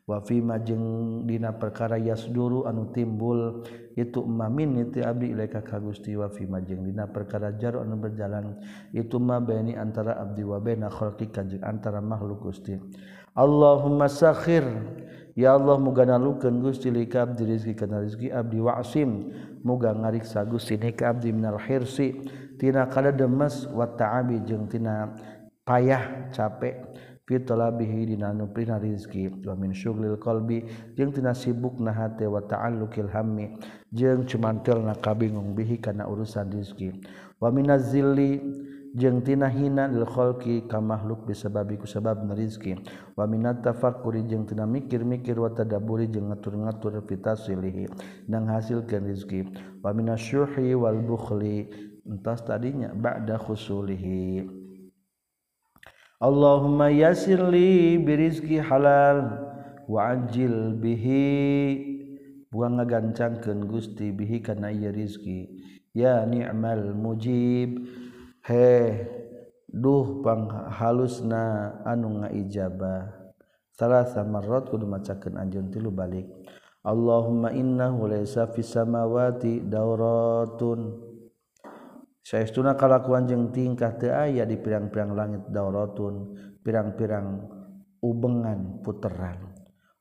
[0.10, 3.62] wafima jeung dina perkara yasduru anu timbul
[3.93, 6.17] itu mamin itu abdi ilaika ka Gusti.
[6.17, 8.58] Wafima jeung dina perkara jaru anu berjalan
[8.89, 9.38] itu ma
[9.78, 12.74] antara abdi wa baina khalqi jeung antara makhluk Gusti.
[13.38, 14.65] Allahumma sakhir.
[15.38, 19.32] Ya Allah muga nalukeun Gusti li ka abdi rezeki kana rezeki abdi wa'sim
[19.63, 22.17] muga ngariksa Gusti ni ka abdi minal hirsi.
[22.60, 25.15] Tina kada demes wa ta'abi jeung tina
[25.63, 26.88] payah capek.
[27.29, 30.65] fitolabihi dina nuplina rizki wa min syuglil qalbi
[30.97, 33.53] jeung tina sibukna hate wa ta'alluqil hammi
[33.93, 36.89] jeung cumantelna kabingung bihi kana urusan rizki.
[37.37, 38.41] Wa minaz zilli
[38.97, 42.73] jeung tina hina lil khalqi ka makhluk bisababi ku sabab rizki.
[43.13, 47.85] Wa minat tafakkuri jeung tina mikir-mikir wa tadabburi jeung ngatur-ngatur fitasilihi
[48.25, 49.45] nang hasilkeun rizki.
[49.85, 51.69] Wa minasyuhi wal bukhli
[52.09, 54.59] entas tadinya ba'da khusulihi.
[56.19, 59.39] Allahumma yasirli birizki halal
[59.88, 61.88] wa wajil bihi.
[62.51, 65.47] Buang ngagancangkeun Gusti bihi kana ieu rizki.
[65.95, 67.88] Ya ni'mal mujib.
[68.43, 68.99] He
[69.71, 73.15] duh panghalusna anu ngaijabah.
[73.71, 76.27] Salah marrat kudu macakeun anjeun tilu balik
[76.84, 81.09] Allahumma innahu laysa fis samawati dauratun.
[82.29, 87.49] Saestuna kalakuan jeung tingkah teu aya di pirang-pirang langit dauratun pirang-pirang
[88.05, 89.49] ubengan puteran.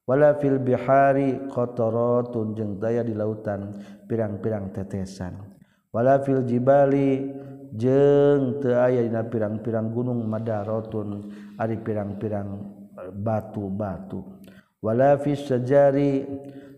[0.04, 5.40] Wala fil bihari qataratun jeung daya di lautan pirang-pirang tetesan.
[5.88, 7.32] Wala fil jibali
[7.72, 12.48] jeng te aya dina pirang-pirang gunung Madarotun ari pirang-pirang
[12.96, 16.24] eh, batu-batuwala sejari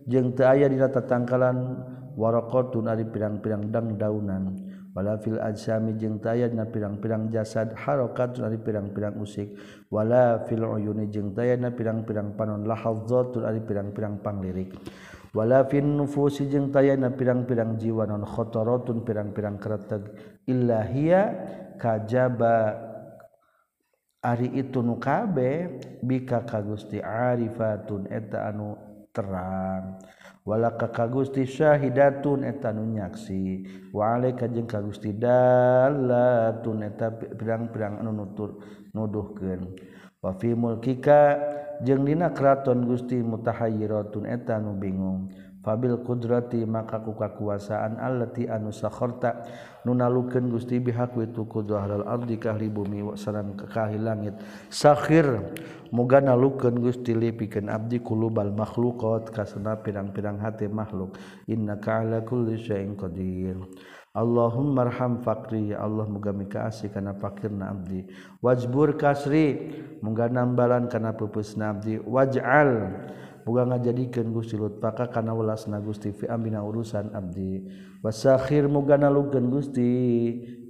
[0.07, 1.77] jeng te aya dina tatangkalan
[2.15, 3.71] warokotun ari pirang-pirang
[4.91, 9.55] wala fil ajsami jeung taya na pirang-pirang jasad harokat ari pirang-pirang usik
[9.87, 14.75] wala fil uyuni jeung taya na pirang-pirang panon lahadzatun ari pirang-pirang panglirik.
[15.31, 20.11] Wala fin nufusi jeung taya na pirang-pirang jiwa non khotorotun pirang-pirang kereteg
[20.51, 21.23] illa hiya
[21.79, 22.91] kajaba.
[24.21, 28.75] Ari itu nu kabe bika ka Gusti arifatun eta anu
[29.15, 30.03] terang.
[30.45, 33.65] wala ka Gusti syahidatun eta nu nyaksi.
[33.93, 38.61] Wa alaika jeung ka Gusti dalatun eta pirang-pirang anu nutur
[38.97, 39.77] nuduhkeun.
[40.21, 41.41] Wa fi mulkika
[41.85, 45.33] jeung dina kraton Gusti mutahayyiratun eta nu bingung.
[45.61, 49.45] fabil Qudrati maka ku kakuasaan allati anu sakharta
[49.85, 54.37] nunalukeun Gusti bihak itu kudrahal ardi kahli bumi wa sareng kahli langit.
[54.73, 55.53] Sakhir
[55.93, 61.17] muga nalukeun Gusti lipikeun abdi kulubal makhluqat kasana pirang-pirang hati makhluk.
[61.49, 63.57] Innaka ala kulli syai'in qadir.
[64.11, 68.11] Allahumma arham fakri ya Allah muga mikaasi kana fakirna abdi.
[68.43, 69.71] Wajbur kasri
[70.03, 72.03] muga nambalan kana pupusna abdi.
[72.03, 72.91] Waj'al
[73.41, 77.65] Buga ngajadikeun Gusti Lutfaka kana welasna Gusti fi ambina urusan abdi.
[78.05, 79.89] Wasakhir muga nalugkeun Gusti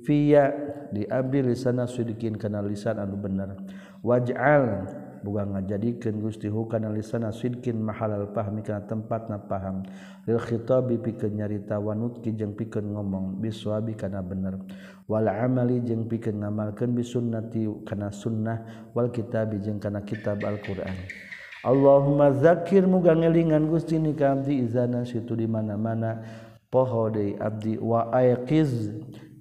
[0.06, 0.54] fiya
[0.94, 3.58] di abdi lisana sidikin kana lisan anu bener.
[4.06, 4.86] Waj'al
[5.26, 9.82] buga ngajadikeun Gusti hu kana lisana sidkin mahalal fahmi kana tempatna paham.
[10.30, 14.62] Lil khitabi pikeun nyarita wanutki jeung pikeun ngomong biswabi kana bener.
[15.10, 21.29] Wal amali jeung pikeun ngamalkeun bisunnati kana sunnah wal kitabi jeung kana kitab Al-Qur'an.
[21.60, 26.24] Allahumma zakir muga ngelingan Gusti ni ka abdi izana situ di mana-mana.
[26.72, 28.94] Poho deui abdi wa ayqiz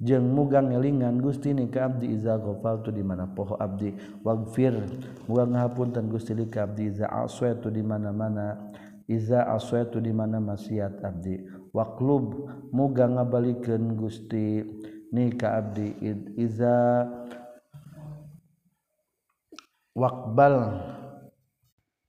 [0.03, 3.95] jeung muga ngelingan Gusti ni ka abdi iza ghafaltu di mana poho abdi.
[4.25, 4.75] Waghfir
[5.31, 8.67] muga ngahapunten Gusti li ka abdi iza aswaitu di mana-mana.
[9.07, 11.39] Iza aswaitu di mana maksiat abdi.
[11.71, 14.65] Waqlub muga ngabalikeun Gusti
[15.15, 15.95] ni ka abdi.
[16.35, 17.07] Iza
[19.95, 20.98] waqbal.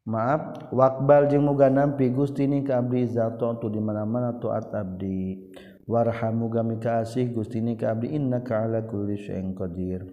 [0.09, 5.53] maaf wakbal jeung muga nampi Gustini ka abdi zato tu di mana-mana taat abdi.
[5.91, 6.63] Warham muga
[7.03, 8.15] asih Gustini ka abdi.
[8.15, 10.07] Innaka ala kulli syai'in qadir.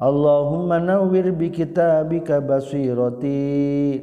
[0.00, 4.00] Allahumma nawwir bi kitabika basirati.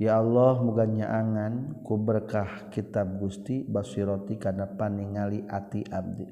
[0.00, 6.24] Ya Allah muga nyaangan ku berkah kitab Gusti basirati kana paningali ati abdi.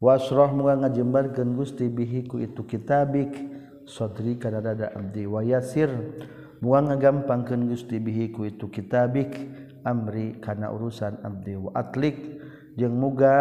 [0.00, 3.36] Wasroh muga ngajembarkeun Gusti bihi ku itu kitabik.
[3.84, 5.28] Sadri kana dada abdi.
[5.28, 5.92] Wayasir
[6.58, 9.34] buang ngagampangkeun Gusti bihi ku itu kitabik
[9.86, 12.38] amri kana urusan abdi wa atlik.
[12.78, 13.34] Jeung muga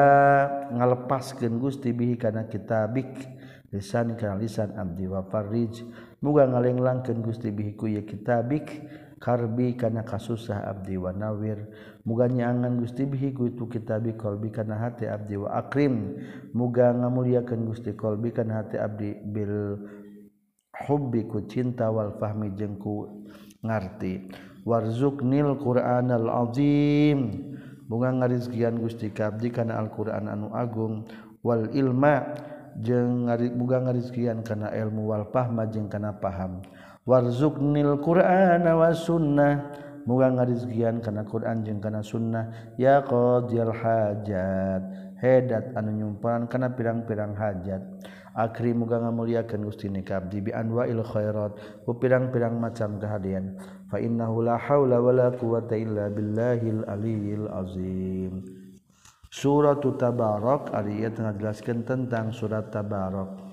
[0.74, 3.30] ngalepaskeun Gusti bihi kana kitabik
[3.70, 5.86] lisan kana lisan abdi wa farij.
[6.26, 8.74] Muga ngalenglangkeun Gusti bihi ku ye kitabik
[9.22, 11.70] karbi kana kasusah abdi wa nawir.
[12.02, 16.18] Muga nyaangan Gusti bihi ku itu kitabi qalbi kana hati abdi wa akrim.
[16.58, 19.78] Muga ngamuliakeun Gusti qalbi kana hati abdi bil
[20.86, 23.26] hubbiku cinta wal fahmi jengku
[23.66, 24.30] ngarti.
[24.68, 27.32] Warzuk nil Quran al azim.
[27.88, 31.08] Bunga ngarizkian Gusti kabdi kana Al Quran anu agung.
[31.40, 32.36] Wal ilma
[32.84, 36.60] jeung bunga ngarizkian kana ilmu wal fahma jeung kana paham.
[37.08, 39.72] Warzuk nil Quran wa sunnah.
[40.08, 42.76] Muga ngarizkian kana Quran jeung kana sunnah.
[42.76, 44.84] Ya qadil hajat.
[45.18, 47.80] Hedat anu nyumparan kana pirang-pirang hajat.
[48.38, 53.58] akri muga ngamuliakeun Gusti ni kabdi bi anwa'il khairat ku pirang-pirang macam kehadian.
[53.90, 58.46] Fa innahu la haula wala quwata illa billahil aliyil azim.
[59.34, 63.48] Surat Tabarok ayat ngajelaskeun tentang surat tabarak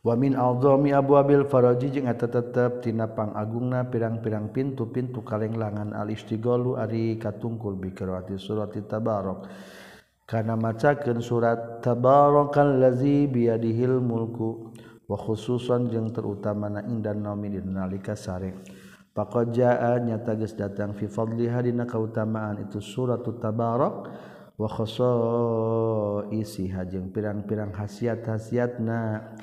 [0.00, 6.80] wa min a'dhami abwabil faraji jeung eta tetep tina pangagungna pirang-pirang pintu-pintu kalenglangan al istighalu
[6.80, 9.44] ari katungkul bi qiraati surat tabarak
[10.30, 14.70] karena macakan surat tabarokan lazi biadihil mulku
[15.10, 18.62] wa khususan jeung terutama na indan naumi nalika sare.
[19.10, 24.06] Paqa jaa nyata geus datang fi fadliha dina kautamaan itu surat tabarok
[24.54, 25.18] wa khasa'isiha
[26.86, 29.34] jeung pirang-pirang khasiat-khasiatna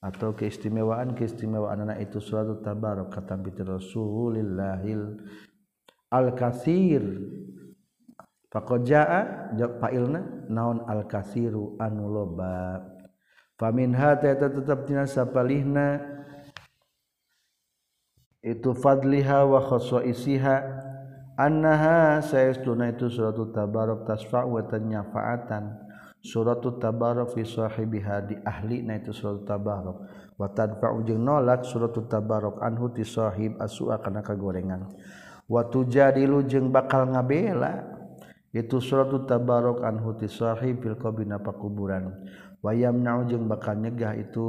[0.00, 5.20] atau keistimewaan-keistimewaan anak itu surat tabarok kata Rasulillahil
[6.08, 7.04] al-kasir
[8.50, 9.06] Pakoja
[9.78, 12.82] failna naon al-kasiru anu loba.
[13.54, 16.02] Famin hata eta tetap tina sapalihna.
[18.42, 20.56] Itu fadliha wa khosoisiha
[21.38, 25.86] annaha sayastuna itu suratu tabarok tasfa wa tanyafaatan.
[26.18, 29.96] Suratu tabarok fi sahibiha di ahli na itu suratu tabarok.
[30.34, 34.90] Wa tadfa'u jeung nolak suratu tabarok anhu ti sahib asua kana kagorengan.
[35.46, 37.99] Wa tujadilu jeung bakal ngabela.
[38.50, 42.26] Itu surat tabarok an huti sahib fil qabri apa kuburan.
[42.60, 44.46] Wayam naujeng bakal nyegah itu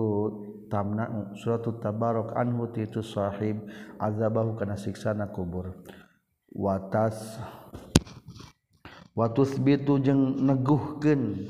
[0.74, 3.62] tamna surat tabarok an huti itu sahib
[4.02, 5.86] azabahu kana siksana kubur.
[6.50, 7.38] Watas
[9.14, 11.46] watus bitu jeung neguhkeun.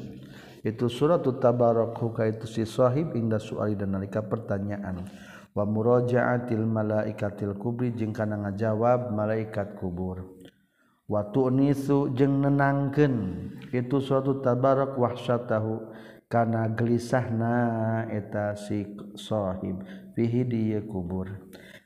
[0.62, 5.08] Itu surat tabarok huka itu si sahib inda suali dan nalika pertanyaan.
[5.56, 10.41] Wa murajaatil malaikatil kubri jeung kana ngajawab malaikat kubur
[11.12, 13.36] Watu nisu jeung nenangkan
[13.76, 15.92] itu suatu tabarok wahsyatahu
[16.32, 18.88] kana gelisahna eta si
[19.20, 19.84] sahib
[20.16, 21.28] fihi di kubur.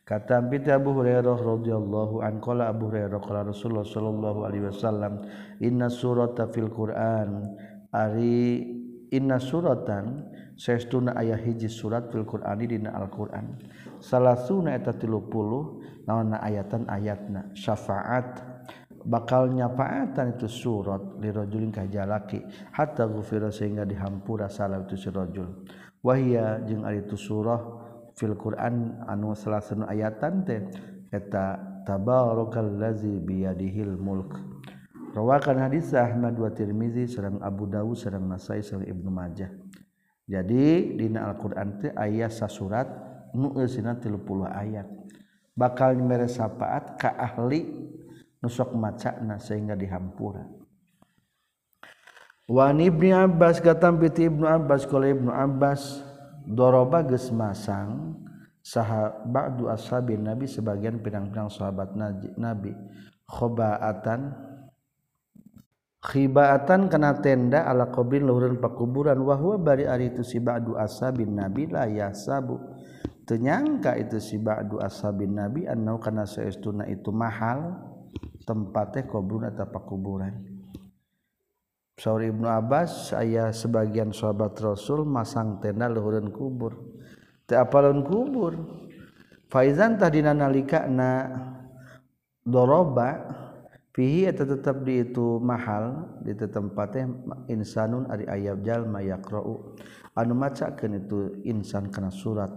[0.06, 5.26] Kata Bita Abu Hurairah radhiyallahu an qala Abu Hurairah qala Rasulullah sallallahu alaihi wasallam
[5.58, 7.58] inna surata fil Qur'an
[7.90, 8.62] ari
[9.10, 13.58] inna suratan saestuna aya hiji surat fil Qur'ani dina Al-Qur'an
[13.98, 18.55] salasuna eta 30 naonna ayatan ayatna syafaat
[19.06, 22.42] bakal nyafaatan itu surat lirajulin kajalaki
[22.74, 25.66] hatta ghufira sehingga dihampura salah itu si rajul
[26.02, 27.62] wahya jeung ari itu surah
[28.16, 30.62] fil Quran anu salasan ayatan teh
[31.12, 34.40] eta tabarakallazi biyadihil mulk.
[35.16, 39.48] Rawakan hadis Ahmad wa Tirmizi sareng Abu Dawud sareng Nasai sareng Ibnu Majah.
[40.28, 42.90] Jadi dina Al-Qur'an teh aya sasurat
[43.32, 44.20] nu eusina 30
[44.52, 44.88] ayat.
[45.56, 47.64] Bakal mere sapaat ka ahli
[48.46, 50.46] nusok macana sehingga dihampura.
[52.46, 56.06] Wan Ibni Abbas katam piti Ibnu Abbas kalau Ibnu Abbas
[56.46, 58.22] doroba geus masang
[58.62, 61.98] saha ba'du ashabin Nabi sebagian pirang-pirang sahabat
[62.38, 62.70] Nabi.
[63.26, 64.30] Khobaatan
[66.06, 69.18] khibaatan kena tenda ala qabrin luhureun pakuburan.
[69.26, 72.62] Wa huwa bari ari itu si ba'du ashabin nabi la yasabu.
[73.26, 77.74] Tenyangka itu si ba'du ashabin nabi annau kana saestuna itu mahal
[78.46, 80.56] tempatnya kubrun atau pakuburan
[81.96, 86.76] Saur Ibnu Abbas aya sebagian sahabat Rasul masang tenda luhureun kubur.
[87.48, 88.52] Teu apalun kubur.
[89.48, 91.32] Faizan tadina nalika na
[92.44, 93.32] doroba
[93.96, 97.00] fihi eta tetep di itu mahal di itu tempat
[97.48, 99.80] insanun ari ayab jalma yaqra'u
[100.20, 102.52] anu macakeun itu insan kana surat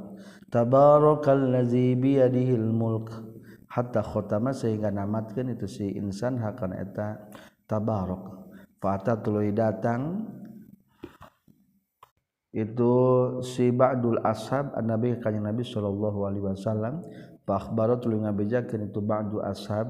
[0.50, 3.27] tabarakallazi biyadihil mulk
[3.68, 7.28] hatta khotama sehingga namatkan itu si insan hakan eta
[7.68, 8.48] tabarok
[8.80, 10.24] fata tuluy datang
[12.48, 12.92] itu
[13.44, 17.04] si ba'dul ashab annabi kanjeng nabi sallallahu alaihi wasallam.
[17.44, 19.84] Fa akhbaro tuluy ngabejakeun itu ba'du ashab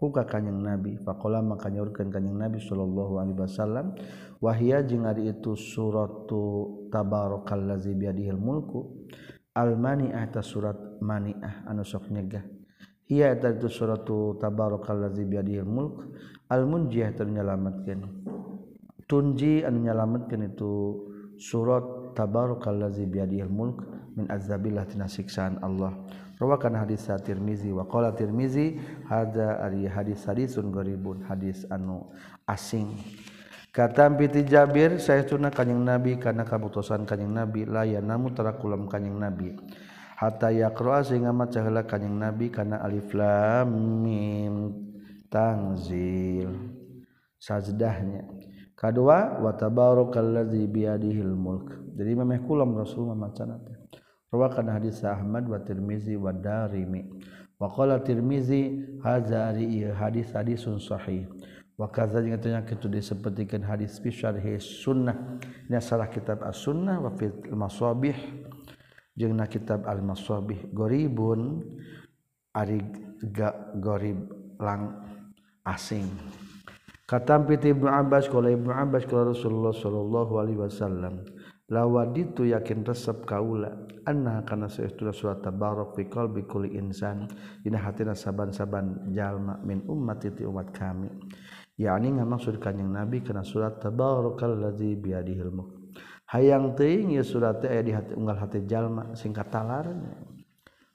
[0.00, 0.96] huka kanjeng nabi.
[1.04, 3.92] Faqala maka nyaurkeun kanjeng nabi sallallahu alaihi wasallam
[4.40, 9.04] wahia jeung ari itu suratu tabarakallazi biyadihil mulku
[9.52, 11.68] al mani'ah ta surat mani'ah.
[11.68, 12.42] Anu sok nyegah.
[13.08, 16.04] ia eta itu suratu tabarakallazi biyadihil mulk
[16.52, 18.04] al munjiyah ternyelamatkeun
[19.08, 20.72] tunji anu nyalametkeun itu
[21.40, 23.82] surat tabarakallazi biyadihil mulk
[24.18, 25.96] min azabillah tina siksaan Allah.
[26.38, 28.78] Rawakan hadis Tirmizi wa qala Tirmizi
[29.10, 32.06] hadza ari hadis hadisun gharibun hadis anu
[32.46, 32.94] asing.
[33.74, 39.18] Kata piti Jabir saya tuna kanjing Nabi karena kabutusan kanjing Nabi layan namu terakulam kanjing
[39.18, 39.54] Nabi.
[40.18, 43.70] Hatta yaqra sehingga maca heula kanjing Nabi kana alif lam
[44.02, 44.54] mim.
[45.30, 46.50] Tanzil.
[47.38, 48.26] Sajdahnya.
[48.74, 51.70] Kedua wa tabarakallazi biyadihil mulk.
[51.94, 53.78] Jadi memeh kulam Rasul memacana teh
[54.32, 57.04] rawakan hadis Ahmad wa Tirmizi wa Darimi.
[57.58, 59.52] Wa qala Tirmizi hadza
[59.98, 61.26] hadis hadisun sahih.
[61.78, 65.14] Wa kadza jeung tanya kitu disebutkeun hadis fi syarhi sunnah.
[65.70, 68.14] Ini salah kitab as-sunnah wa fil masabih
[69.18, 71.66] jeung na kitab al-masabih goribun
[72.54, 72.78] ari
[73.82, 74.30] gorib
[74.62, 74.94] lang
[75.66, 76.06] asing.
[77.08, 81.24] Kata Ibnu Abbas qala Ibnu Abbas qala Rasulullah sallallahu alaihi wasallam
[81.72, 87.24] lawa itu yakin resep kaula anna kana saestuna surat tabarok fi qalbi kulli insan
[87.64, 91.08] dina hatina saban-saban jalma min ummati ti umat kami.
[91.78, 95.77] Yakni ngamaksud kanjing nabi kana surat tabarakalladzi biadihil mulk
[96.28, 100.12] hayang teuing ya surat aya di hati unggal hati jalma singkat talarnya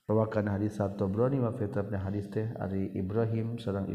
[0.05, 3.89] rawakan hadis satu broni wa fitrabna hadis teh ari Ibrahim sareng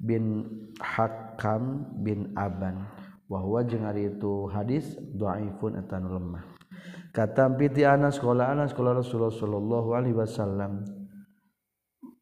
[0.00, 0.44] bin
[0.80, 2.84] Hakam bin Aban.
[3.26, 6.46] Bahwa jeung ari itu hadis dhaifun atanu lemah.
[7.10, 10.86] Kata piti anas sekolah anas sekolah Rasulullah sallallahu alaihi wasallam.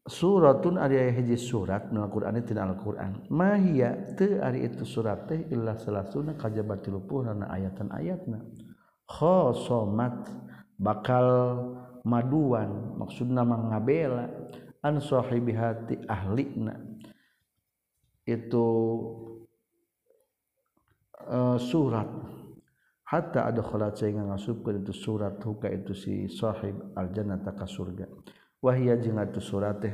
[0.04, 3.24] suratun ari hiji surat nu Al-Qur'an tina Al-Qur'an.
[3.32, 8.38] Mahia teu ari itu surat teh illa salasuna kajaba 30 ayatan-ayatna.
[9.08, 10.28] Khosomat
[10.76, 11.28] bakal
[12.04, 14.28] maduan maksudna mangabela
[14.84, 16.76] an sahibihati ahlina
[18.28, 18.66] itu
[21.28, 22.08] uh, surat.
[23.04, 28.08] Hatta ada kholat sehingga ngasupkeun itu surat huka itu si sahib al-jannata ka surga.
[28.64, 29.92] wahia jeung atu surat teh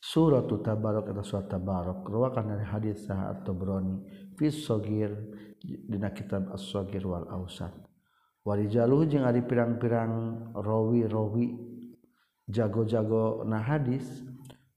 [0.00, 4.00] surat tu tabarok atau surat tabarok ruwakan dari hadis sah atau berani
[4.40, 5.12] fis sogir
[5.60, 7.76] dina kitab as sogir wal ausat
[8.48, 11.52] warijaluh jeung ari pirang-pirang rawi-rawi
[12.48, 14.24] jago-jago na hadis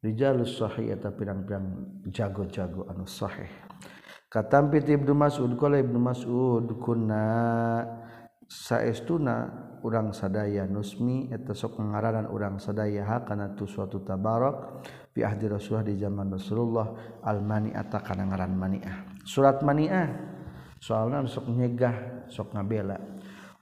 [0.03, 3.47] rijalus sahih eta pirang-pirang jago-jago anu sahih
[4.27, 7.23] katampiti ibnu mas'ud qala ibnu mas'ud kunna
[8.51, 15.27] saestuna urang sadaya nusmi eta sok ngaranan urang sadaya ha kana tu suatu tabarok fi
[15.27, 16.87] ahdi Rasulullah di zaman Rasulullah
[17.21, 18.97] al mani'ata kana ngaran mani'ah.
[19.27, 20.07] Surat mani'ah
[20.79, 22.95] soalna sok nyegah sok ngabela.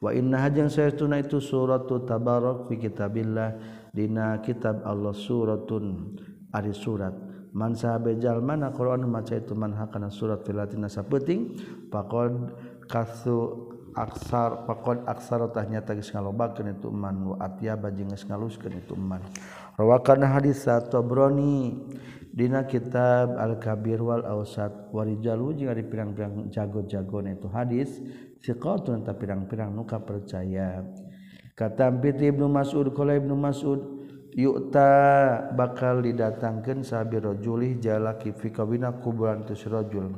[0.01, 3.49] Wa inna hajang saytuna itu suratu tabarok fi kitabillah
[3.93, 6.17] dina kitab Allah suratun
[6.53, 7.13] ari surat.
[7.51, 11.59] Man sahabejal mana Quran maca itu man ha kana surat filatina sapeting
[11.91, 12.55] faqad
[12.87, 19.19] kasu aksar pakod aksarotahnya tagis ngalobakeun itu man wa atyaba jeung geus ngaluskeun itu man
[19.75, 21.75] rawakan hadis Tabrani
[22.31, 27.99] dina kitab Al Kabir wal Ausat warijalu jeung ari pirang-pirang jago jago itu hadis
[28.39, 30.87] siqatun ta pirang-pirang nuka percaya
[31.59, 34.91] kata Piti Ibnu Mas'ud qala Ibnu Mas'ud yu'ta
[35.51, 40.15] bakal didatangkeun sabi rajulih jalaki fi kabina kuburan tusrajul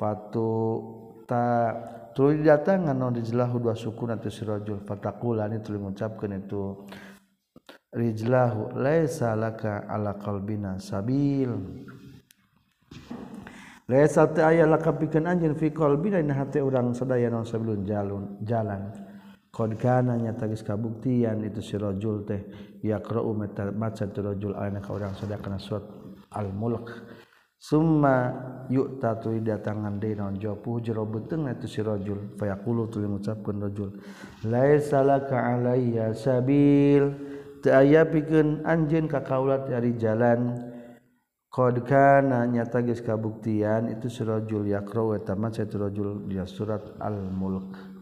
[0.00, 0.52] fatu
[1.28, 1.76] ta
[2.14, 6.86] tuluy datangan non rijlahu dua suku nanti sirojul fatakula ini itu mengucapkan itu.
[7.92, 11.52] Rijlahu laisa laka ala qalbina sabil.
[13.88, 18.40] Laisa ta aya laka pikeun anjeun fi qalbina dina hati urang sadaya non sebelum jalun
[18.40, 18.88] jalan.
[19.52, 22.40] Qad kana nyata kabuktian itu sirojul teh
[22.80, 23.36] yaqra'u
[23.76, 25.84] maca tu rajul ka urang sadaya kana suat
[26.32, 26.88] al mulk
[27.62, 28.34] summa
[28.66, 32.34] yuk tatu datangan de non japu jero beteng itu si rajul.
[32.34, 33.90] Fayaqulu tuluy ngucapkeun rajul
[34.42, 37.14] laisa laka alayya sabil.
[37.62, 40.58] Teu aya pikeun anjeun ka kaula dari jalan.
[41.46, 46.80] Qad kana nyata geus kabuktian itu si rajul yaqra wa tamat sa rajul dia surat
[46.98, 47.92] al mulk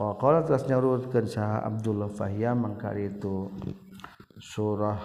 [0.00, 3.52] qala telah nyarutkeun saha abdullah fahya mangkari itu
[4.40, 4.96] surah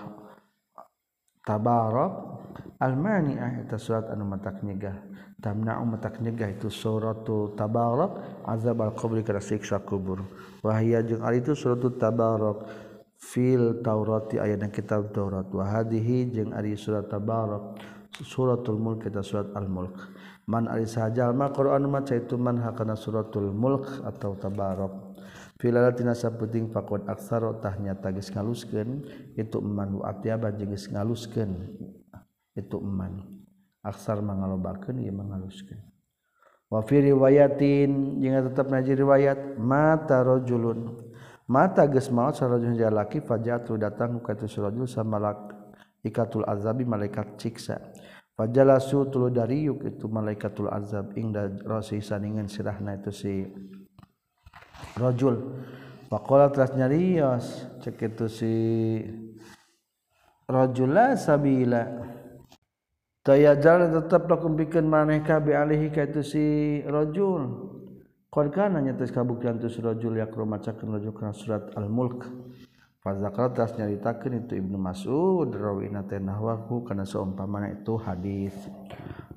[1.46, 2.36] tabarok.
[2.76, 5.00] Almaniaheta surat anu matanygah
[5.40, 8.44] tamna matanygah itu suratul tabarok.
[8.50, 10.26] Azab al qabri kana siksa kubur.
[10.66, 12.68] Wahia jeung ari itu suratul tabarok.
[13.16, 15.48] Fil taurati ayat dan kitab Taurat.
[15.50, 17.80] Wa hadhihi jeung ari surat tabarok.
[18.12, 19.96] Suratul mulk eta surat al-mulk.
[20.46, 25.05] Man ari sajalma Qur'an maca itu man hakana suratul mulk atau tabarok.
[25.62, 29.04] Filalatina saputing fakot aksaro tahnya tagis ngaluskeun
[29.40, 31.52] itu man wa atyaba jeung ngaluskeun
[32.56, 33.44] itu eman.
[33.86, 35.78] Aksar mangalobakeun ieu mangaluskeun
[36.74, 41.06] wa fi riwayatin jeung tetep naji riwayat mata rajulun
[41.46, 45.54] mata geus maot sarajul jalaki fajatu datang ka tu rajul samalak
[46.02, 47.78] ikatul azabi malaikat ciksa.
[48.36, 53.48] Fajalasu tulu dari yuk itu malaikatul azab ingda rasi saningan sirahna itu si
[54.94, 55.66] rajul
[56.08, 58.54] faqala telah nyarios cek itu si
[60.46, 62.14] rajula sabila.
[63.26, 66.46] Taya jalan tetap lakum bikin maneh bi alihi ka itu si
[66.86, 67.74] rajul
[68.36, 72.28] Qad kana nyates kabuktian tu si rajul yakru macakeun rajul kana surat al-mulk.
[73.00, 78.52] Fazakra tas nyaritakeun itu Ibnu Mas'ud rawina teh nahwahu kana saumpamana itu hadis.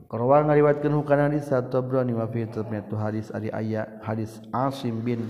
[0.09, 5.29] Korwal ngariwatkeun hukana hadis Tabrani wa fi tabnatu hadis ari aya hadis Asim bin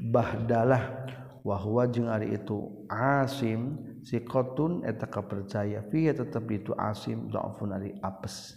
[0.00, 1.04] Bahdalah
[1.44, 7.92] wa huwa jeung ari itu Asim siqatun eta kapercaya fi tetep itu Asim dhaifun ari
[8.00, 8.56] apes.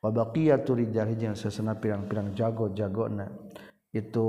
[0.00, 3.28] Wa baqiyatu rijal jeung sasana pirang-pirang jago-jagona
[3.92, 4.28] itu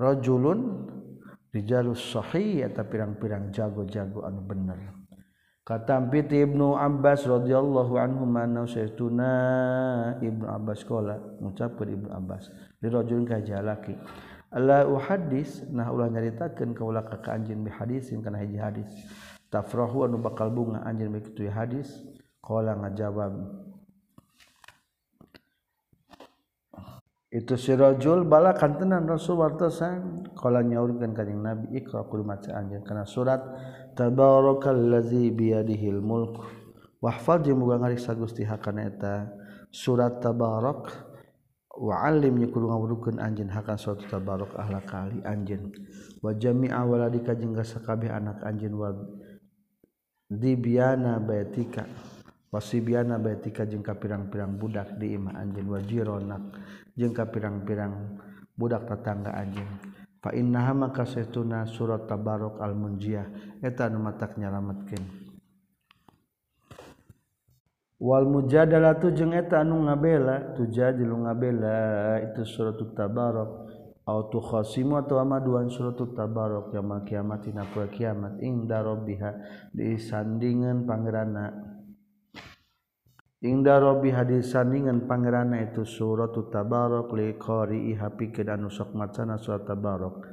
[0.00, 0.88] rajulun
[1.52, 5.03] rijalus sahih eta pirang-pirang jago-jago anu bener.
[5.64, 9.32] Kata piti Ibnu Abbas radhiyallahu anhu mana saytuna
[10.20, 10.84] Ibnu Abbas?
[10.84, 13.96] Qala ngucapkeun Ibnu Abbas di rajulun ka jalaki
[15.02, 18.90] hadis nah ulah nyaritakan kau ka anjin hadisin karena haji hadis.
[19.50, 21.90] Tafrahu anu bakal bunga anjin begitu hadis?
[22.44, 23.34] Kala ngajawab
[27.34, 30.30] itu sirajul bala kantenan rasul wartosan.
[30.38, 32.86] Kala nyaurkeun kanjing nabi ikra kudu maca anjeun.
[32.86, 33.42] Kana surat
[33.94, 36.42] tabarakallazi biyadihil mulk
[36.98, 39.30] wahfal jeung muga ngariksa Gusti hakana eta.
[39.74, 40.86] Surat tabarak.
[41.74, 45.74] Wa alim nyekul ngawudukeun anjeun hakan surat tabarak ahla kali anjeun.
[46.22, 48.94] Wa jami'a waladika jeung sakabeh anak anjeun wa
[50.30, 51.90] dibiana baitika.
[52.54, 55.66] Wasibiana baitika jengka pirang-pirang budak di imah anjeun.
[55.66, 56.54] Wa jironak
[56.94, 58.22] jeung pirang-pirang
[58.54, 59.93] budak tetangga anjeun.
[60.32, 63.28] inna maka seuna surat tabarok almunjiah
[63.60, 65.24] etan matak nyalamatkan
[68.04, 73.64] Wal mujadalah tujeng eta anu ngabela tujadilu ngabela itu suratul tabarok.
[74.04, 78.36] Au tukhasimu atau amaduan suratul tabarok yamal kiamat dina kiamat.
[78.44, 79.30] Inda rabbiha
[79.72, 81.73] di sandingan pangeranna
[83.44, 89.68] Inda Robbi hadis saningan pangerana itu surat tabarok li qari ihapikeun anu sok macana surat
[89.68, 90.24] tabarok.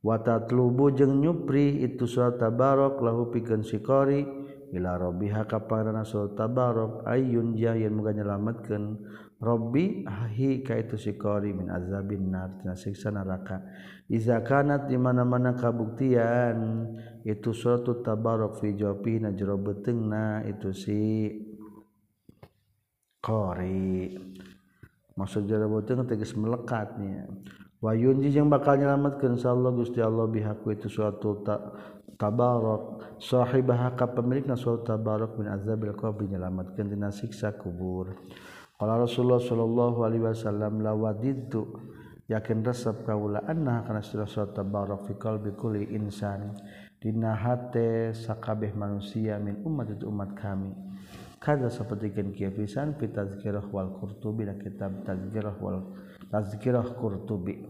[0.00, 4.24] Wa tatlubu jeung nyupri itu surat tabarok lahu pikeun si qari
[4.72, 7.04] ila rabbiha ka pangerana surat tabarok.
[7.04, 8.96] Ayyun jayan muga nyelametkeun.
[9.44, 13.60] Robbi hi ka itu si qari min azabin nar tina siksa neraka.
[14.08, 16.88] Iza kanat di mana-mana kabuktian
[17.28, 21.00] itu surat tabarok fi jawfi na jero beteungna itu si
[23.24, 24.12] qori
[25.16, 27.24] maksud jero beuteung tegas melekatnya
[27.80, 31.56] wayunji jeung bakal nyelametkeun insyaallah Gusti Allah bihaku itu suatu ta
[32.16, 33.18] tabarok.
[33.18, 38.14] Sahibah ka pemilikna suatu tabarok min azabil qabr nyelametkeun dina siksa kubur.
[38.78, 41.78] Qala Rasulullah sallallahu alaihi wasallam la wadidu
[42.26, 46.54] yakin resep kaula anna kana surat tabarok fi qalbi kulli insan.
[46.98, 50.72] Dina hate sakabeh manusia min umat itu umat kami.
[51.44, 55.92] Kada sapertikeun kieu pisan fi tazkirah wal qurtubi kitab tazkirah wal
[56.32, 57.60] tazkirah qurtubi.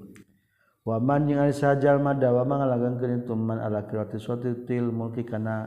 [0.84, 5.66] Waman yang saja mada wa ngalagang keun tuman ala qiraati suatil mulki kana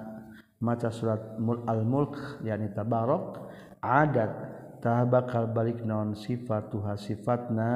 [0.62, 3.50] maca surat mul al mulk yani tabarok
[3.82, 4.30] adat
[4.78, 7.74] ta bakal balik naon sifat Tuhan sifatna.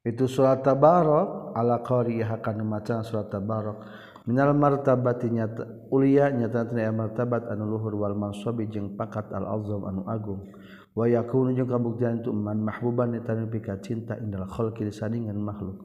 [0.00, 3.84] Itu surat tabarok ala qari akan macan surat tabarok
[4.28, 5.48] minal martabatinya
[5.88, 10.44] ulia nyata tina martabat anu luhur wal mansabi jeung pakat al azam anu agung.
[10.92, 15.80] Wa yakunu jeung kabuktian tu man mahbuban eta nepi cinta indal khalqi disandingan makhluk.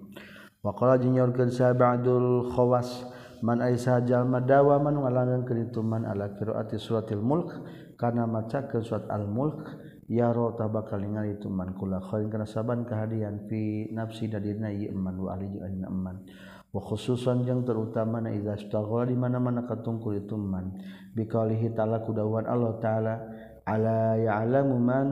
[0.60, 3.08] Wa qala jeung nyorkeun sahabul khawas
[3.40, 7.52] man aisa jalma dawa man walangan kanitu man ala qiraati suratil mulk
[7.96, 9.72] kana maca ke surat al mulk
[10.08, 14.96] ya ro tabakal ningali itu man kula khairin kana saban kahadian fi nafsi dadina ieu
[14.96, 16.24] man wa ahli jeung ieu man.
[16.82, 20.74] Khususan yang terutama na idza istaghala di mana-mana katungkul itu man.
[21.14, 23.14] Biqalihi ta'ala kudawan Allah taala
[23.62, 25.08] ala ya'lamu man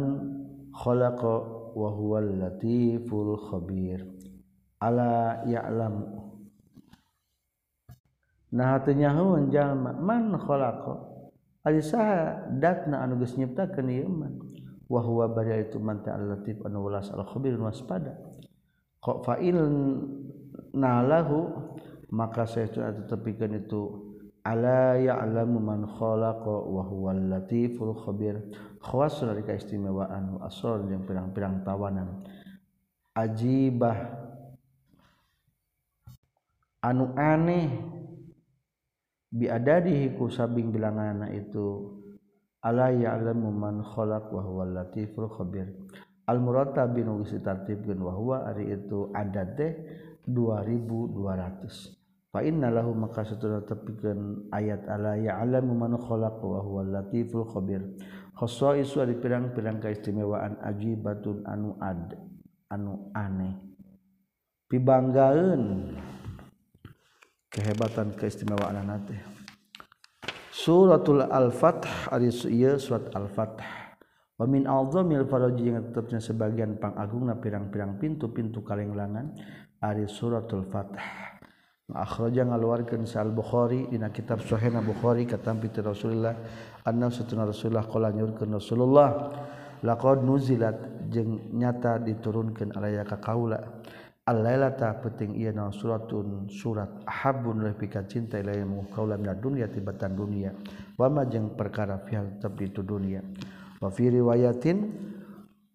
[0.73, 1.33] khalaqa
[1.77, 4.01] wa huwal latiful khabir.
[4.81, 6.01] Ala ya'lam.
[8.57, 10.97] Nah teu nyahoeun jalma man khalaqa.
[11.61, 14.41] Ari saha datna anu geus nyiptakeun ieu man.
[14.89, 18.17] Wa huwa bari itu man ta'al latif anu walas al khabir waspada.
[18.97, 19.61] Kok fa'il
[20.75, 21.51] nalahu
[22.11, 22.67] maka saya
[23.07, 24.11] tepikan itu
[24.43, 28.41] ala ya'lamu man khalaqa wa huwal latiful khabir.
[28.81, 32.25] Khawas dari keistimewaan wa asrar yang pirang-pirang tawanan.
[33.13, 33.95] Ajibah.
[36.81, 37.69] Anu aneh.
[39.31, 41.95] Biadadihi ku sabing bilanganna itu
[42.65, 45.71] ala ya'lamu man khalaq wa huwal latiful khabir.
[46.27, 49.71] Al muratabin geus tartibkeun wa huwa ari itu adad teh
[50.33, 52.01] 2200
[52.31, 57.83] Fainnalahu maka setelah tepikan ayat ala ya'lamu man khalaq wa huwal latiful khabir.
[58.39, 62.15] Khosaisu ari pirang-pirang keistimewaan ajibatun anu ad
[62.71, 63.59] anu aneh.
[64.71, 65.91] Pibanggaeun
[67.51, 69.19] kehebatan keistimewaan teh.
[70.55, 73.59] Suratul Al-Fath ari ieu surat Al-Fath.
[74.39, 79.35] Wa min a'zamil faraji yang tetapnya sebagian pangagungna pirang-pirang pintu-pintu kalenglangan
[79.81, 81.31] ari suratul Fatah
[81.91, 86.37] akhraja ngaluarkeun sa al-Bukhari dina kitab Sahih Bukhari katampi ti Rasulullah
[86.87, 89.09] anna satuna Rasulullah qala nyurkeun Rasulullah
[89.83, 93.59] laqad nuzilat jeung nyata diturunkeun alaya ka kaula
[94.23, 99.67] al-lailata penting ieu na suratun surat habun leuwih pika cinta ilaya mu kaula mina dunya
[99.67, 100.53] tibatan dunya
[100.95, 103.19] wa ma jeung perkara fi tetep di dunya
[103.81, 104.77] wa fi riwayatin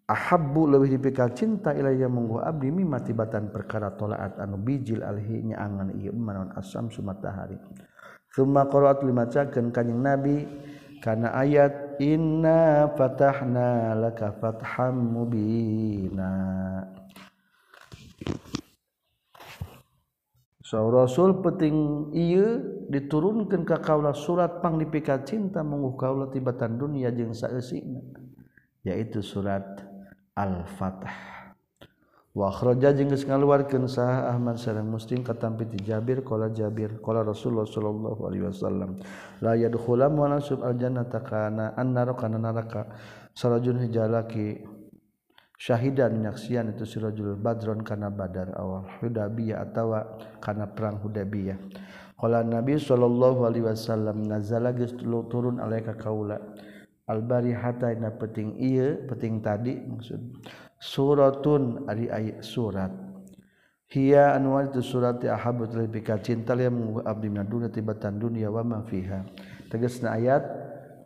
[0.07, 5.99] Ahabbu lebih dipikal cinta ilayya munggu abdi mimma tibatan perkara tolaat anu bijil alhi nyaangan
[5.99, 7.59] ieu manon asam sumatahari.
[8.31, 10.47] Thumma qara'at limacakeun kanjing Nabi
[11.03, 16.31] kana ayat inna fatahna laka fatham mubina.
[20.63, 21.75] So, Rasul penting
[22.15, 27.99] iya diturunkan ke kaulah surat pang dipikat cinta mengukaulah tibatan dunia jeng saesina
[28.87, 29.86] yaitu surat
[30.37, 31.37] al-fatah
[32.37, 37.65] wakhraja jeung geus ngaluarkeun sah Ahmad sareng Muslim katampi ti Jabir qala Jabir qala Rasulullah
[37.65, 39.01] sallallahu alaihi wasallam
[39.41, 42.93] la yadkhulam wa nasub al jannata kana annar kana neraka
[43.33, 44.61] sarajun hijalaki
[45.57, 50.05] syahidan nyaksian itu sirajul badron kana badar awal hudabiyah atawa
[50.37, 51.57] kana perang hudabiyah
[52.21, 56.37] qala nabi sallallahu alaihi wasallam nazala geus turun alaika kaula.
[57.07, 60.19] albarihatta na peting iya peting tadi maksud.
[60.77, 62.91] Suratun ari ayat surat.
[63.87, 68.51] Hiya anu itu surat ahabut lebih ka cinta yang menggu abdi min dunia tibatan dunia
[68.51, 69.23] wa ma fiha.
[69.71, 70.43] Tegasna ayat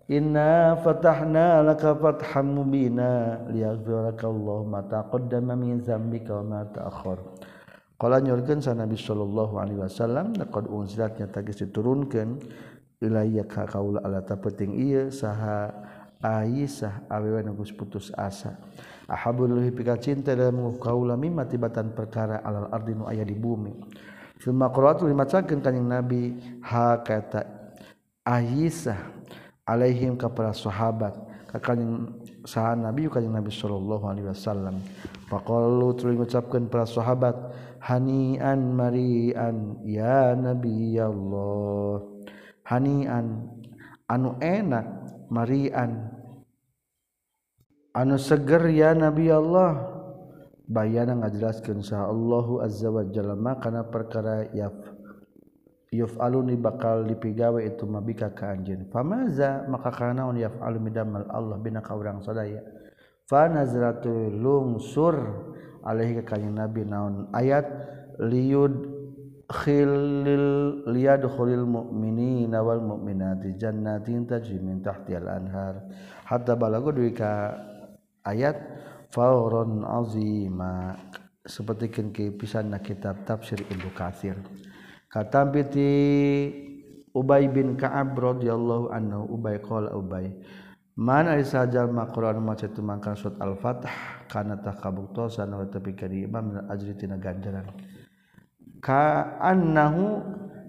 [0.09, 7.21] inna fatahna laka fatham mubina liyaghfiraka Allah ma taqaddama min dzambika wa ma ta'akhkhar.
[8.01, 12.41] Qala nyorkeun sa nabi sallallahu alaihi wasallam laqad unzilat nya tagis diturunkeun
[12.97, 15.69] ilayya ka kaula ala ta penting ieu saha
[16.21, 18.55] Aisyah awewe nugus putus asa.
[19.09, 23.73] Ahabul leuwih pika cinta dalam kaula mimma tibatan perkara alal ardi nu aya di bumi.
[24.37, 27.45] Fil maqratu limacakeun kanjing nabi ha kata
[28.21, 28.97] Aisyah
[29.65, 31.17] alaihim ka para sahabat
[31.49, 32.09] ka kanjing
[32.45, 34.77] saha nabi kanjing nabi sallallahu alaihi wasallam.
[35.27, 37.33] Faqalu tuluy ngucapkeun para sahabat
[37.81, 42.05] hanian marian ya nabi ya Allah.
[42.61, 43.51] Hanian
[44.11, 44.85] anu enak
[45.31, 46.11] Marian.
[47.95, 49.87] Anu seger ya Nabi Allah.
[50.71, 54.71] Bayana ngajelaskeun sah Allahu azza wa jalla makana perkara yaf
[55.91, 58.87] yuf aluni bakal dipigawe itu mabika ka anjeun.
[58.87, 62.63] Famaza maka kana on yafalu midamal Allah bina ka urang sadaya.
[63.27, 65.15] Fa nazratu lungsur
[65.83, 67.67] alaihi ka kanjing nabi naon ayat
[68.23, 68.90] liud
[69.51, 75.83] khilil liyadkhulil mu'minina wal mu'minati jannatin tajri min tahtiha al-anhar
[76.25, 77.55] hatta balagu duwi ka
[78.23, 78.57] ayat
[79.11, 80.95] fauron azima
[81.43, 84.37] sapertikeun ke pisanna kitab tafsir Ibnu Katsir.
[85.11, 85.89] Katampi ti
[87.11, 90.31] Ubay bin Ka'ab radhiyallahu anhu Ubay qala Ubay
[90.95, 93.83] man ari sajal maqran maca tumangkan surat al-fath
[94.31, 97.67] kana takabuktosan wa tapi kadi imam ajri tina ganjaran
[98.81, 100.19] kaannahu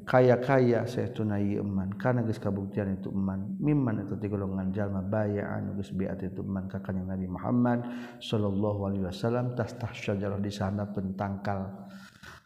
[0.04, 1.94] kaya-kaya saya tunai eman.
[1.96, 3.56] Karena geus kabuktian itu eman.
[3.58, 6.68] Mimman itu ti golongan jalma bayaan geus biat itu eman.
[6.68, 7.80] Ka Nabi Muhammad
[8.20, 11.88] sallallahu alaihi wasallam tas tah syajarah di sana pentangkal.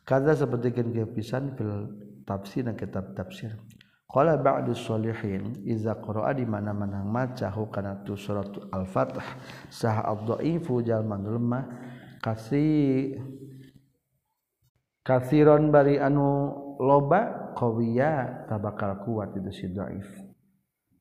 [0.07, 1.91] Kada sapertikeun kepisan fil
[2.23, 3.59] tafsir dan kitab tafsir.
[4.07, 9.19] Qala ba'du sholihin iza qara'a di mana-mana maca hukana tu surat al-fath
[9.67, 11.67] sah ad-dhaifu jalma lemah
[12.23, 13.19] kasih
[15.07, 16.51] kasiron bari anu
[16.83, 20.05] loba qawiya tabakal kuat itu si dhaif.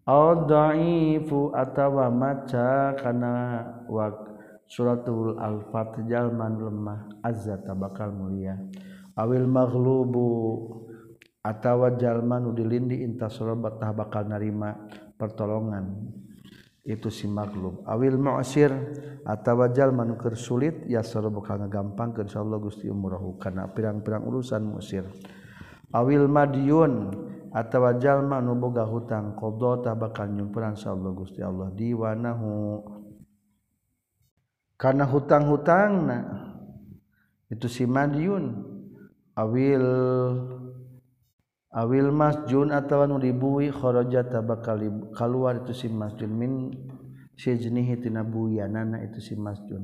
[0.05, 3.33] Au dhaifu atawa maca kana
[3.89, 4.13] wa
[4.69, 8.53] suratul al-fat jalman lemah azza tabakal mulia.
[9.17, 10.29] Awil maghlubu
[11.41, 14.77] atawa jalman nu dilindi batah bakal narima
[15.17, 16.13] pertolongan.
[16.85, 17.81] itu si maklum.
[17.89, 18.69] Awil mu'asir
[19.25, 25.09] atawajal manukir sulit ya sara bakal ngagampangkeun insyaallah Gusti umurahu kana pirang-pirang urusan musir
[25.95, 27.09] awil madiyun
[27.55, 31.71] atawajal manu boga hutang qada tah bakal nyumpuran insyaallah Gusti Allah.
[31.71, 32.51] Diwanahu.
[34.75, 36.19] Kana hutang-hutangna
[37.47, 38.75] itu si madiun.
[39.35, 39.83] Awil
[41.75, 44.79] awil masjun atawa nu dibui kharaja bakal
[45.11, 46.31] keluar itu si masjun.
[46.31, 46.71] Min
[47.35, 49.83] sijnihi tina buyanana itu si masjun.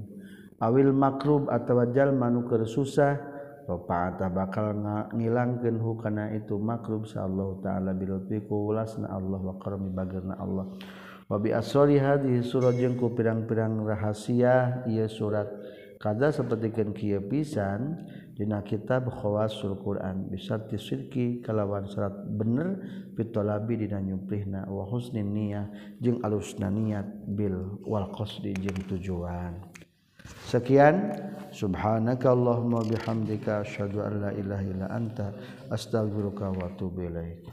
[0.63, 3.19] Awil makrub atawa jalma nu keur susah
[3.67, 4.73] rafaata bakal
[5.13, 8.39] ngilangkeun hukana itu makrub sallallahu taala bi lutfi
[9.05, 10.71] Allah wa karami bagerna Allah.
[11.27, 15.47] Wa bi asrari hadhihi surah jeung ku pirang-pirang rahasia ieu surat.
[16.01, 18.01] Kada sapertikeun kieu pisan
[18.37, 20.29] dina kitab khawasul Quran.
[20.31, 22.79] Bisarti sirki kalawan syarat bener
[23.15, 25.67] pitolabi dina nyuprihna wa husnin niyah
[25.99, 29.59] jeung alusna niat bil wal qasdi jeung tujuan.
[30.47, 31.29] Sekian.
[31.51, 35.35] Subhanaka allahumma bihamdika asyhadu an la ilaha illa anta
[35.67, 37.43] astaghfiruka wa atubu ilaik.